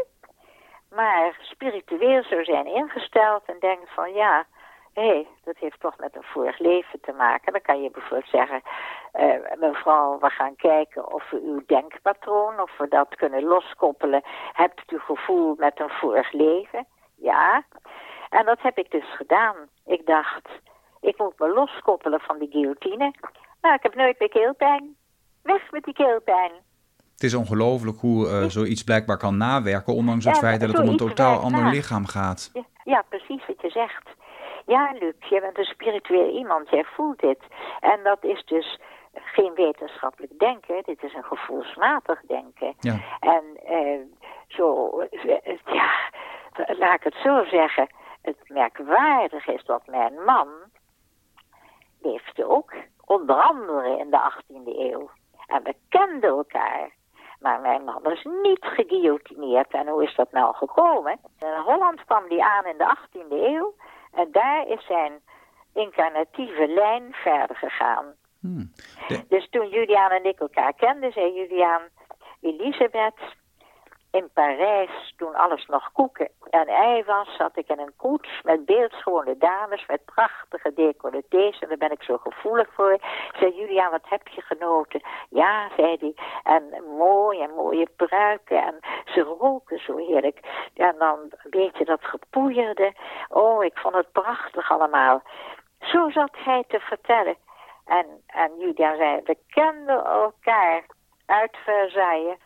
maar 0.95 1.37
spiritueel 1.41 2.23
zou 2.23 2.43
zijn 2.43 2.65
ingesteld 2.65 3.43
en 3.45 3.59
denkt 3.59 3.93
van 3.93 4.13
ja, 4.13 4.45
hé, 4.93 5.07
hey, 5.07 5.27
dat 5.43 5.57
heeft 5.57 5.79
toch 5.79 5.97
met 5.97 6.15
een 6.15 6.23
vorig 6.23 6.59
leven 6.59 6.99
te 7.01 7.11
maken. 7.11 7.51
Dan 7.51 7.61
kan 7.61 7.81
je 7.81 7.91
bijvoorbeeld 7.91 8.29
zeggen, 8.29 8.61
uh, 9.13 9.59
mevrouw, 9.59 10.19
we 10.19 10.29
gaan 10.29 10.55
kijken 10.55 11.13
of 11.13 11.29
we 11.29 11.41
uw 11.41 11.63
denkpatroon, 11.65 12.59
of 12.59 12.77
we 12.77 12.87
dat 12.87 13.15
kunnen 13.15 13.43
loskoppelen. 13.43 14.21
Hebt 14.53 14.91
u 14.91 14.99
gevoel 14.99 15.55
met 15.57 15.79
een 15.79 15.89
vorig 15.89 16.31
leven? 16.31 16.87
Ja. 17.15 17.63
En 18.29 18.45
dat 18.45 18.61
heb 18.61 18.77
ik 18.77 18.91
dus 18.91 19.15
gedaan. 19.15 19.55
Ik 19.85 20.05
dacht, 20.05 20.49
ik 21.01 21.17
moet 21.17 21.39
me 21.39 21.47
loskoppelen 21.47 22.19
van 22.19 22.37
die 22.37 22.51
guillotine. 22.51 23.13
Nou, 23.61 23.75
ik 23.75 23.83
heb 23.83 23.95
nooit 23.95 24.19
meer 24.19 24.29
keelpijn. 24.29 24.95
Weg 25.43 25.71
met 25.71 25.83
die 25.83 25.93
keelpijn. 25.93 26.51
Het 27.15 27.23
is 27.23 27.33
ongelooflijk 27.33 27.99
hoe 27.99 28.27
uh, 28.27 28.43
zoiets 28.43 28.83
blijkbaar 28.83 29.17
kan 29.17 29.37
nawerken, 29.37 29.93
ondanks 29.93 30.25
het 30.25 30.37
feit 30.37 30.59
dat 30.59 30.69
het 30.69 30.79
om 30.79 30.87
een 30.87 30.97
totaal 30.97 31.39
ander 31.39 31.65
lichaam 31.65 32.05
gaat. 32.05 32.49
Ja, 32.53 32.63
ja, 32.83 33.03
precies 33.09 33.45
wat 33.47 33.61
je 33.61 33.69
zegt. 33.69 34.09
Ja, 34.65 34.91
Luc, 34.99 35.13
je 35.19 35.39
bent 35.41 35.57
een 35.57 35.63
spiritueel 35.63 36.37
iemand, 36.37 36.69
jij 36.69 36.83
voelt 36.83 37.19
dit. 37.19 37.39
En 37.79 37.99
dat 38.03 38.23
is 38.23 38.43
dus 38.45 38.79
geen 39.13 39.53
wetenschappelijk 39.53 40.39
denken, 40.39 40.83
dit 40.85 41.03
is 41.03 41.13
een 41.13 41.23
gevoelsmatig 41.23 42.21
denken. 42.27 42.73
Ja. 42.79 42.99
En 43.19 43.43
uh, 43.69 43.99
zo, 44.47 44.99
uh, 45.01 45.41
ja, 45.65 45.91
laat 46.79 46.95
ik 46.95 47.03
het 47.03 47.15
zo 47.23 47.43
zeggen, 47.43 47.87
het 48.21 48.37
merkwaardig 48.47 49.47
is 49.47 49.63
dat 49.65 49.87
mijn 49.87 50.13
man 50.25 50.47
leefde 52.01 52.49
ook 52.49 52.73
Onder 53.05 53.35
andere 53.35 53.97
in 53.99 54.09
de 54.09 54.31
18e 54.31 54.77
eeuw. 54.77 55.09
En 55.47 55.63
we 55.63 55.75
kenden 55.89 56.29
elkaar. 56.29 56.89
Maar 57.39 57.59
mijn 57.59 57.83
man 57.83 58.11
is 58.11 58.27
niet 58.41 58.65
geguillotineerd. 58.65 59.71
En 59.71 59.87
hoe 59.87 60.03
is 60.03 60.15
dat 60.15 60.31
nou 60.31 60.55
gekomen? 60.55 61.19
In 61.39 61.61
Holland 61.65 62.05
kwam 62.05 62.29
die 62.29 62.43
aan 62.43 62.65
in 62.65 62.77
de 62.77 62.97
18e 62.97 63.29
eeuw. 63.29 63.75
En 64.13 64.31
daar 64.31 64.67
is 64.67 64.85
zijn 64.85 65.19
incarnatieve 65.73 66.67
lijn 66.67 67.13
verder 67.13 67.55
gegaan. 67.55 68.05
Hmm. 68.39 68.71
Dus 69.29 69.49
toen 69.49 69.69
Julian 69.69 70.09
en 70.09 70.25
ik 70.25 70.39
elkaar 70.39 70.73
kenden, 70.73 71.11
zei 71.11 71.33
Julian... 71.33 71.81
Elisabeth, 72.45 73.19
in 74.15 74.29
Parijs, 74.33 75.13
toen 75.17 75.35
alles 75.35 75.65
nog 75.65 75.91
koeken 75.91 76.29
en 76.49 76.67
ei 76.67 77.03
was, 77.03 77.35
zat 77.35 77.57
ik 77.57 77.69
in 77.69 77.79
een 77.79 77.95
koets 77.95 78.41
met 78.43 78.65
beeldschone 78.65 79.37
dames 79.37 79.85
met 79.87 80.05
prachtige 80.05 80.73
decolletés. 80.73 81.59
En 81.59 81.67
daar 81.67 81.77
ben 81.77 81.91
ik 81.91 82.03
zo 82.03 82.17
gevoelig 82.17 82.67
voor. 82.73 82.97
Zei 83.39 83.55
Julia, 83.55 83.89
wat 83.89 84.05
heb 84.09 84.27
je 84.27 84.41
genoten? 84.41 85.01
Ja, 85.29 85.69
zei 85.75 85.97
hij. 85.99 86.13
En 86.43 86.83
mooi 86.97 87.41
en 87.41 87.49
mooie 87.55 87.89
pruiken 87.95 88.63
en 88.63 88.75
ze 89.05 89.21
roken 89.21 89.79
zo 89.79 89.97
heerlijk. 89.97 90.39
En 90.73 90.95
dan 90.97 91.19
een 91.19 91.49
beetje 91.49 91.85
dat 91.85 92.05
gepoeierde. 92.05 92.93
Oh, 93.29 93.63
ik 93.63 93.77
vond 93.77 93.95
het 93.95 94.11
prachtig 94.11 94.71
allemaal. 94.71 95.21
Zo 95.79 96.09
zat 96.09 96.31
hij 96.33 96.63
te 96.67 96.79
vertellen. 96.79 97.35
En, 97.85 98.05
en 98.27 98.51
Julia 98.57 98.95
zei, 98.95 99.21
we 99.23 99.37
kenden 99.47 100.05
elkaar 100.05 100.85
uit 101.25 101.57
Versailles. 101.63 102.37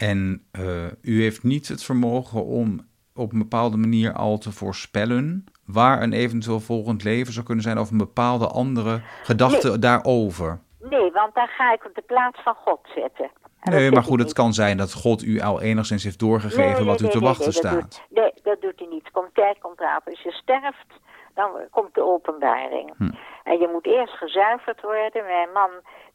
En 0.00 0.46
uh, 0.58 0.86
u 1.02 1.22
heeft 1.22 1.42
niet 1.42 1.68
het 1.68 1.84
vermogen 1.84 2.44
om 2.44 2.80
op 3.14 3.32
een 3.32 3.38
bepaalde 3.38 3.76
manier 3.76 4.12
al 4.12 4.38
te 4.38 4.52
voorspellen 4.52 5.44
waar 5.66 6.02
een 6.02 6.12
eventueel 6.12 6.60
volgend 6.60 7.04
leven 7.04 7.32
zou 7.32 7.46
kunnen 7.46 7.64
zijn 7.64 7.78
of 7.78 7.90
een 7.90 7.98
bepaalde 7.98 8.46
andere 8.46 9.00
gedachte 9.22 9.78
daarover. 9.78 10.60
Nee, 10.78 11.10
want 11.12 11.34
dan 11.34 11.46
ga 11.46 11.72
ik 11.72 11.84
op 11.84 11.94
de 11.94 12.02
plaats 12.06 12.42
van 12.42 12.54
God 12.54 12.80
zitten. 12.94 13.30
Nee, 13.62 13.90
maar 13.90 14.02
goed, 14.02 14.18
het 14.18 14.32
kan 14.32 14.52
zijn 14.52 14.76
dat 14.76 14.94
God 14.94 15.22
u 15.22 15.40
al 15.40 15.60
enigszins 15.60 16.04
heeft 16.04 16.18
doorgegeven 16.18 16.84
wat 16.84 17.00
u 17.00 17.08
te 17.08 17.20
wachten 17.20 17.52
staat. 17.52 18.02
nee, 18.08 18.32
dat 18.42 18.60
doet 18.60 18.78
hij 18.78 18.88
niet. 18.90 19.10
Komt 19.10 19.34
tijd 19.34 19.58
komt 19.58 19.80
eraan. 19.80 20.00
Als 20.04 20.22
je 20.22 20.32
sterft, 20.32 20.86
dan 21.34 21.50
komt 21.70 21.94
de 21.94 22.02
openbaring. 22.02 22.94
Hm. 22.96 23.10
En 23.44 23.58
je 23.58 23.68
moet 23.72 23.86
eerst 23.86 24.14
gezuiverd 24.14 24.80
worden. 24.82 25.24
Mijn 25.24 25.52
man 25.52 25.70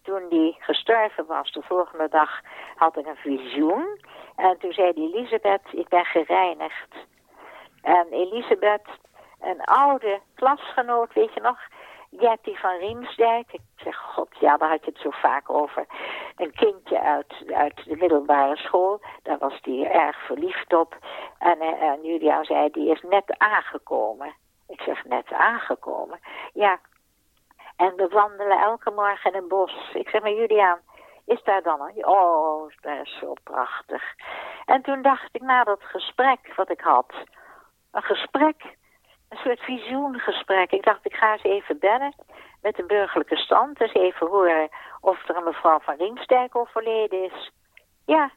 toen 0.06 0.30
die 0.30 0.56
gestorven 0.60 1.26
was, 1.26 1.52
de 1.52 1.62
volgende 1.62 2.10
dag, 2.10 2.42
had 2.76 2.98
ik 2.98 3.06
een 3.06 3.16
visioen. 3.16 4.00
En 4.36 4.58
toen 4.58 4.74
zei 4.74 4.92
Elisabeth, 4.92 5.68
ik 5.72 5.88
ben 5.88 6.06
gereinigd. 6.06 6.96
En 7.82 8.08
Elisabeth, 8.10 8.88
een 9.42 9.62
oude 9.62 10.20
klasgenoot, 10.36 11.14
weet 11.14 11.34
je 11.34 11.42
nog, 11.42 11.58
Jetty 12.10 12.56
van 12.56 12.78
Riemsdijk. 12.78 13.54
Ik 13.54 13.62
zeg, 13.76 13.96
god, 13.96 14.30
ja, 14.40 14.58
daar 14.58 14.70
had 14.70 14.86
je 14.86 14.92
het 14.92 15.02
zo 15.02 15.10
vaak 15.10 15.50
over. 15.50 15.86
Een 16.36 16.52
kindje 16.52 17.02
uit, 17.02 17.34
uit 17.54 17.86
de 17.86 17.96
middelbare 17.96 18.58
school. 18.58 19.02
Daar 19.24 19.38
was 19.38 19.62
die 19.62 19.88
erg 19.88 20.26
verliefd 20.26 20.74
op. 20.74 20.98
En, 21.40 21.60
eh, 21.60 21.82
en 21.82 22.04
Julia 22.04 22.44
zei, 22.44 22.70
die 22.72 22.92
is 22.92 23.02
net 23.02 23.38
aangekomen. 23.38 24.34
Ik 24.68 24.82
zeg, 24.82 25.06
net 25.06 25.34
aangekomen? 25.34 26.20
Ja, 26.54 26.80
en 27.76 27.96
we 27.96 28.08
wandelen 28.08 28.60
elke 28.60 28.92
morgen 28.92 29.34
in 29.34 29.42
een 29.42 29.48
bos. 29.48 29.92
Ik 29.94 30.10
zeg 30.10 30.22
maar, 30.22 30.32
Juliaan, 30.32 30.80
is 31.26 31.44
daar 31.44 31.62
dan 31.62 31.82
een... 31.82 32.08
Oh, 32.08 32.72
dat 32.82 33.00
is 33.04 33.18
zo 33.20 33.34
prachtig. 33.44 34.04
En 34.66 34.82
toen 34.82 35.02
dacht 35.02 35.30
ik, 35.32 35.42
na 35.42 35.64
dat 35.64 35.84
gesprek 35.84 36.54
wat 36.56 36.70
ik 36.70 36.82
had... 36.82 37.14
Een 37.92 38.04
gesprek, 38.04 38.76
een 39.30 39.38
soort 39.38 39.60
visioengesprek. 39.60 40.72
Ik 40.72 40.84
dacht, 40.84 41.06
ik 41.06 41.14
ga 41.16 41.32
eens 41.32 41.44
even 41.44 41.80
bellen 41.80 42.14
met 42.62 42.76
de 42.76 42.86
burgerlijke 42.86 43.36
stand. 43.36 43.82
Eens 43.82 43.94
even 43.94 44.28
horen 44.28 44.70
of 45.02 45.30
er 45.30 45.36
een 45.36 45.44
mevrouw 45.44 45.80
van 45.80 45.96
Riemstijk 45.96 46.56
overleden 46.56 47.24
is. 47.24 47.52
Ja, 48.06 48.32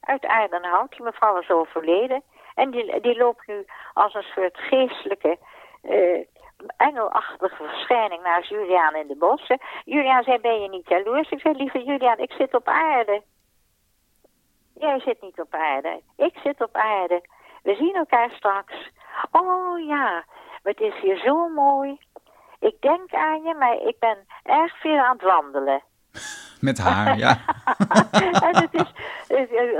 uit 0.00 0.26
Aardenhout. 0.26 0.90
Die 0.90 1.02
mevrouw 1.02 1.38
is 1.38 1.50
overleden. 1.50 2.22
En 2.54 2.70
die, 2.70 3.00
die 3.00 3.16
loopt 3.16 3.46
nu 3.46 3.66
als 3.94 4.14
een 4.14 4.22
soort 4.34 4.58
geestelijke... 4.58 5.38
Uh, 5.82 6.26
engelachtige 6.76 7.64
verschijning 7.64 8.22
naar 8.22 8.46
Julian 8.48 8.94
in 8.94 9.06
de 9.06 9.16
bossen. 9.16 9.60
Julian 9.84 10.22
zei, 10.22 10.38
ben 10.38 10.60
je 10.60 10.68
niet 10.68 10.88
jaloers? 10.88 11.30
Ik 11.30 11.40
zei, 11.40 11.54
lieve 11.56 11.84
Julian, 11.84 12.18
ik 12.18 12.32
zit 12.32 12.54
op 12.54 12.68
aarde. 12.68 13.22
Jij 14.74 15.00
zit 15.00 15.22
niet 15.22 15.40
op 15.40 15.54
aarde. 15.54 16.00
Ik 16.16 16.36
zit 16.42 16.62
op 16.62 16.76
aarde. 16.76 17.22
We 17.62 17.74
zien 17.74 17.94
elkaar 17.94 18.30
straks. 18.30 18.90
Oh 19.30 19.86
ja, 19.86 20.24
het 20.62 20.80
is 20.80 21.00
hier 21.00 21.18
zo 21.18 21.48
mooi. 21.48 21.98
Ik 22.60 22.80
denk 22.80 23.14
aan 23.14 23.42
je, 23.42 23.54
maar 23.54 23.74
ik 23.74 23.96
ben 23.98 24.16
erg 24.42 24.80
veel 24.80 24.98
aan 24.98 25.12
het 25.12 25.22
wandelen. 25.22 25.82
Met 26.60 26.78
haar, 26.78 27.18
ja. 27.18 27.38
en 28.46 28.56
het 28.56 28.74
is, 28.74 28.92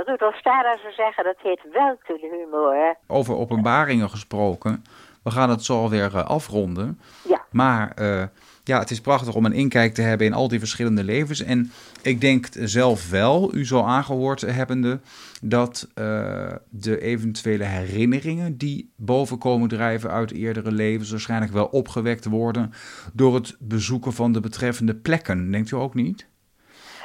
Rudolf 0.05 0.35
Stara 0.35 0.77
zou 0.77 0.93
zeggen, 0.93 1.23
dat 1.23 1.37
heet 1.41 1.61
welkenhumor. 1.71 2.95
Over 3.07 3.35
openbaringen 3.35 4.09
gesproken. 4.09 4.83
We 5.23 5.31
gaan 5.31 5.49
het 5.49 5.63
zo 5.63 5.81
alweer 5.81 6.11
uh, 6.15 6.25
afronden. 6.25 6.99
Ja. 7.27 7.45
Maar 7.51 7.93
uh, 7.99 8.23
ja, 8.63 8.79
het 8.79 8.91
is 8.91 9.01
prachtig 9.01 9.35
om 9.35 9.45
een 9.45 9.53
inkijk 9.53 9.93
te 9.93 10.01
hebben 10.01 10.27
in 10.27 10.33
al 10.33 10.47
die 10.47 10.59
verschillende 10.59 11.03
levens. 11.03 11.41
En 11.41 11.71
ik 12.01 12.21
denk 12.21 12.47
zelf 12.51 13.09
wel, 13.09 13.55
u 13.55 13.65
zo 13.65 13.83
aangehoord 13.83 14.41
hebbende, 14.41 14.99
dat 15.41 15.87
uh, 15.95 16.51
de 16.69 17.01
eventuele 17.01 17.63
herinneringen 17.63 18.57
die 18.57 18.91
boven 18.95 19.37
komen 19.37 19.69
drijven 19.69 20.09
uit 20.09 20.31
eerdere 20.31 20.71
levens 20.71 21.09
waarschijnlijk 21.11 21.51
wel 21.51 21.65
opgewekt 21.65 22.25
worden 22.25 22.73
door 23.13 23.35
het 23.35 23.55
bezoeken 23.59 24.13
van 24.13 24.31
de 24.31 24.39
betreffende 24.39 24.95
plekken. 24.95 25.51
Denkt 25.51 25.71
u 25.71 25.75
ook 25.75 25.93
niet? 25.93 26.27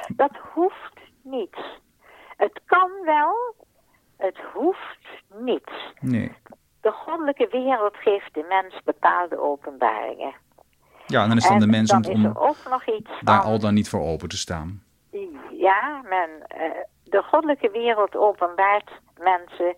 Dat 0.07 0.31
hoeft 0.53 0.93
niet. 1.23 1.57
Het 2.37 2.61
kan 2.65 2.89
wel, 3.05 3.55
het 4.17 4.37
hoeft 4.53 5.23
niet. 5.39 5.69
Nee. 5.99 6.31
De 6.85 6.91
goddelijke 6.91 7.47
wereld 7.51 7.95
geeft 7.95 8.33
de 8.33 8.45
mens 8.49 8.83
bepaalde 8.83 9.39
openbaringen. 9.39 10.33
Ja, 11.05 11.21
en 11.21 11.27
dan 11.27 11.37
is 11.37 11.47
dan 11.47 11.59
de 11.59 11.67
mens 11.67 11.91
om, 11.91 12.05
om 12.05 12.25
ook 12.25 12.57
nog 12.69 12.87
iets 12.87 13.09
daar 13.21 13.41
al 13.41 13.59
dan 13.59 13.73
niet 13.73 13.89
voor 13.89 14.01
open 14.01 14.29
te 14.29 14.37
staan. 14.37 14.83
Ja, 15.49 16.01
men, 16.03 16.29
uh, 16.29 16.71
de 17.03 17.23
goddelijke 17.23 17.71
wereld 17.71 18.15
openbaart 18.15 18.91
mensen 19.17 19.75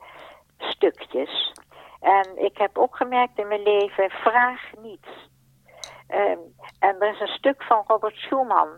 stukjes. 0.58 1.52
En 2.00 2.43
ik 2.43 2.58
heb 2.58 2.78
opgemerkt 2.78 3.38
in 3.38 3.48
mijn 3.48 3.63
leven, 3.63 4.10
vraag 4.10 4.62
niets. 4.82 5.30
Um, 6.10 6.39
en 6.80 6.96
er 7.00 7.13
is 7.13 7.20
een 7.20 7.38
stuk 7.38 7.63
van 7.63 7.84
Robert 7.88 8.15
Schumann. 8.15 8.70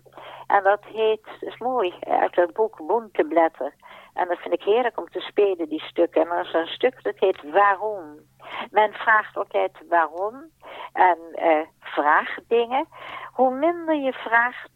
En 0.47 0.63
dat 0.63 0.83
heet, 0.83 1.25
dat 1.39 1.49
is 1.49 1.57
mooi, 1.57 1.93
uit 1.99 2.35
het 2.35 2.53
boek 2.53 2.87
Boenteblätter. 2.87 3.73
En 4.13 4.27
dat 4.27 4.37
vind 4.37 4.53
ik 4.53 4.63
heerlijk 4.63 4.97
om 4.97 5.09
te 5.09 5.19
spelen, 5.19 5.69
die 5.69 5.81
stukken. 5.81 6.21
En 6.21 6.31
er 6.31 6.45
is 6.45 6.53
een 6.53 6.67
stuk 6.67 7.03
dat 7.03 7.19
heet 7.19 7.51
Waarom. 7.51 8.19
Men 8.71 8.93
vraagt 8.93 9.37
altijd 9.37 9.71
waarom. 9.89 10.51
En 10.93 11.17
uh, 11.35 11.61
vraagt 11.79 12.41
dingen. 12.47 12.87
Hoe 13.33 13.55
minder 13.55 13.95
je 13.95 14.13
vraagt, 14.13 14.71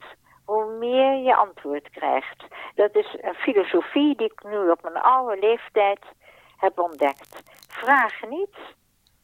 hoe 0.46 0.66
meer 0.66 1.16
je 1.16 1.36
antwoord 1.36 1.90
krijgt. 1.90 2.44
Dat 2.76 2.96
is 2.96 3.18
een 3.22 3.34
filosofie 3.34 4.16
die 4.16 4.32
ik 4.32 4.44
nu 4.44 4.70
op 4.70 4.82
mijn 4.82 5.02
oude 5.02 5.40
leeftijd 5.40 6.06
heb 6.58 6.80
ontdekt. 6.80 7.44
Vraag 7.68 8.28
niet, 8.30 8.58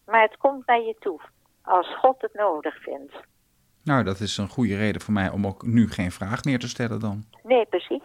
maar 0.06 0.22
het 0.22 0.38
komt 0.38 0.66
naar 0.66 0.82
je 0.82 0.96
toe. 1.00 1.20
Als 1.64 1.96
God 1.96 2.22
het 2.22 2.34
nodig 2.34 2.82
vindt. 2.82 3.14
Nou, 3.90 4.04
dat 4.04 4.20
is 4.20 4.38
een 4.38 4.50
goede 4.50 4.76
reden 4.76 5.02
voor 5.02 5.14
mij 5.14 5.30
om 5.30 5.48
ook 5.48 5.66
nu 5.66 5.92
geen 5.92 6.12
vraag 6.12 6.44
meer 6.44 6.60
te 6.60 6.68
stellen 6.68 7.00
dan. 7.00 7.26
Nee, 7.44 7.66
precies. 7.66 8.02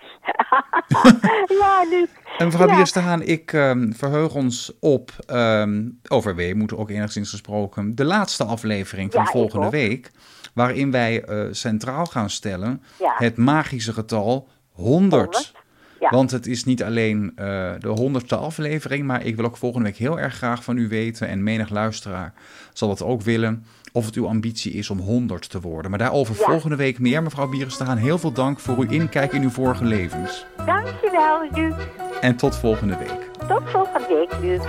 ja, 1.61 1.85
Luc. 1.90 2.09
En 2.38 2.47
mevrouw 2.47 2.68
ja. 2.68 2.75
Bierstaan, 2.75 3.23
ik 3.23 3.53
um, 3.53 3.94
verheug 3.94 4.35
ons 4.35 4.73
op, 4.81 5.12
um, 5.31 6.01
over 6.09 6.57
moeten 6.57 6.79
ook 6.79 6.90
enigszins 6.90 7.31
gesproken, 7.31 7.94
de 7.94 8.05
laatste 8.05 8.44
aflevering 8.44 9.12
van 9.12 9.23
ja, 9.23 9.31
volgende 9.31 9.70
week. 9.70 10.11
Waarin 10.55 10.90
wij 10.90 11.29
uh, 11.29 11.47
centraal 11.51 12.07
gaan 12.07 12.31
stellen 12.31 12.83
ja. 12.99 13.14
het 13.16 13.37
magische 13.37 13.92
getal 13.92 14.49
100. 14.73 15.35
100. 15.35 15.53
Ja. 16.00 16.09
Want 16.11 16.30
het 16.30 16.46
is 16.46 16.64
niet 16.64 16.83
alleen 16.83 17.22
uh, 17.24 17.72
de 17.78 17.88
honderdste 17.88 18.37
aflevering, 18.37 19.04
maar 19.07 19.24
ik 19.24 19.37
wil 19.37 19.44
ook 19.44 19.57
volgende 19.57 19.87
week 19.88 19.96
heel 19.96 20.20
erg 20.20 20.35
graag 20.35 20.64
van 20.64 20.76
u 20.76 20.88
weten. 20.88 21.28
En 21.28 21.42
menig 21.42 21.68
luisteraar 21.70 22.33
zal 22.72 22.88
dat 22.88 23.02
ook 23.02 23.22
willen 23.22 23.64
of 23.92 24.07
het 24.07 24.14
uw 24.14 24.26
ambitie 24.26 24.72
is 24.72 24.90
om 24.90 24.98
100 24.98 25.50
te 25.50 25.61
worden. 25.61 25.90
Maar 25.90 25.98
daarover 25.98 26.35
Ja. 26.38 26.44
volgende 26.44 26.76
week 26.76 26.98
meer. 26.98 27.22
Mevrouw 27.22 27.48
Bierenstaan, 27.48 27.96
heel 27.96 28.18
veel 28.18 28.33
dank 28.33 28.59
voor 28.61 28.76
uw 28.78 28.90
inkijk 28.90 29.33
in 29.33 29.42
uw 29.42 29.50
vorige 29.50 29.85
levens. 29.85 30.46
Dankjewel, 30.66 31.48
Luc. 31.52 31.74
En 32.20 32.37
tot 32.37 32.57
volgende 32.57 32.96
week. 32.96 33.30
Tot 33.48 33.62
volgende 33.70 34.07
week, 34.09 34.40
Luc. 34.40 34.62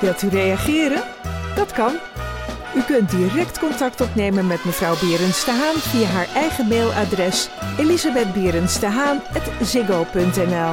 Wilt 0.00 0.22
u 0.22 0.28
reageren? 0.28 1.02
Dat 1.56 1.72
kan. 1.72 1.92
U 2.76 2.82
kunt 2.82 3.10
direct 3.10 3.58
contact 3.58 4.00
opnemen 4.00 4.46
met 4.46 4.64
mevrouw 4.64 4.94
Berends 5.00 5.44
de 5.44 5.50
Haan 5.50 5.74
via 5.74 6.06
haar 6.06 6.28
eigen 6.34 6.68
mailadres 6.68 7.48
elisabethberendstehaan.ziggo.nl 7.78 10.72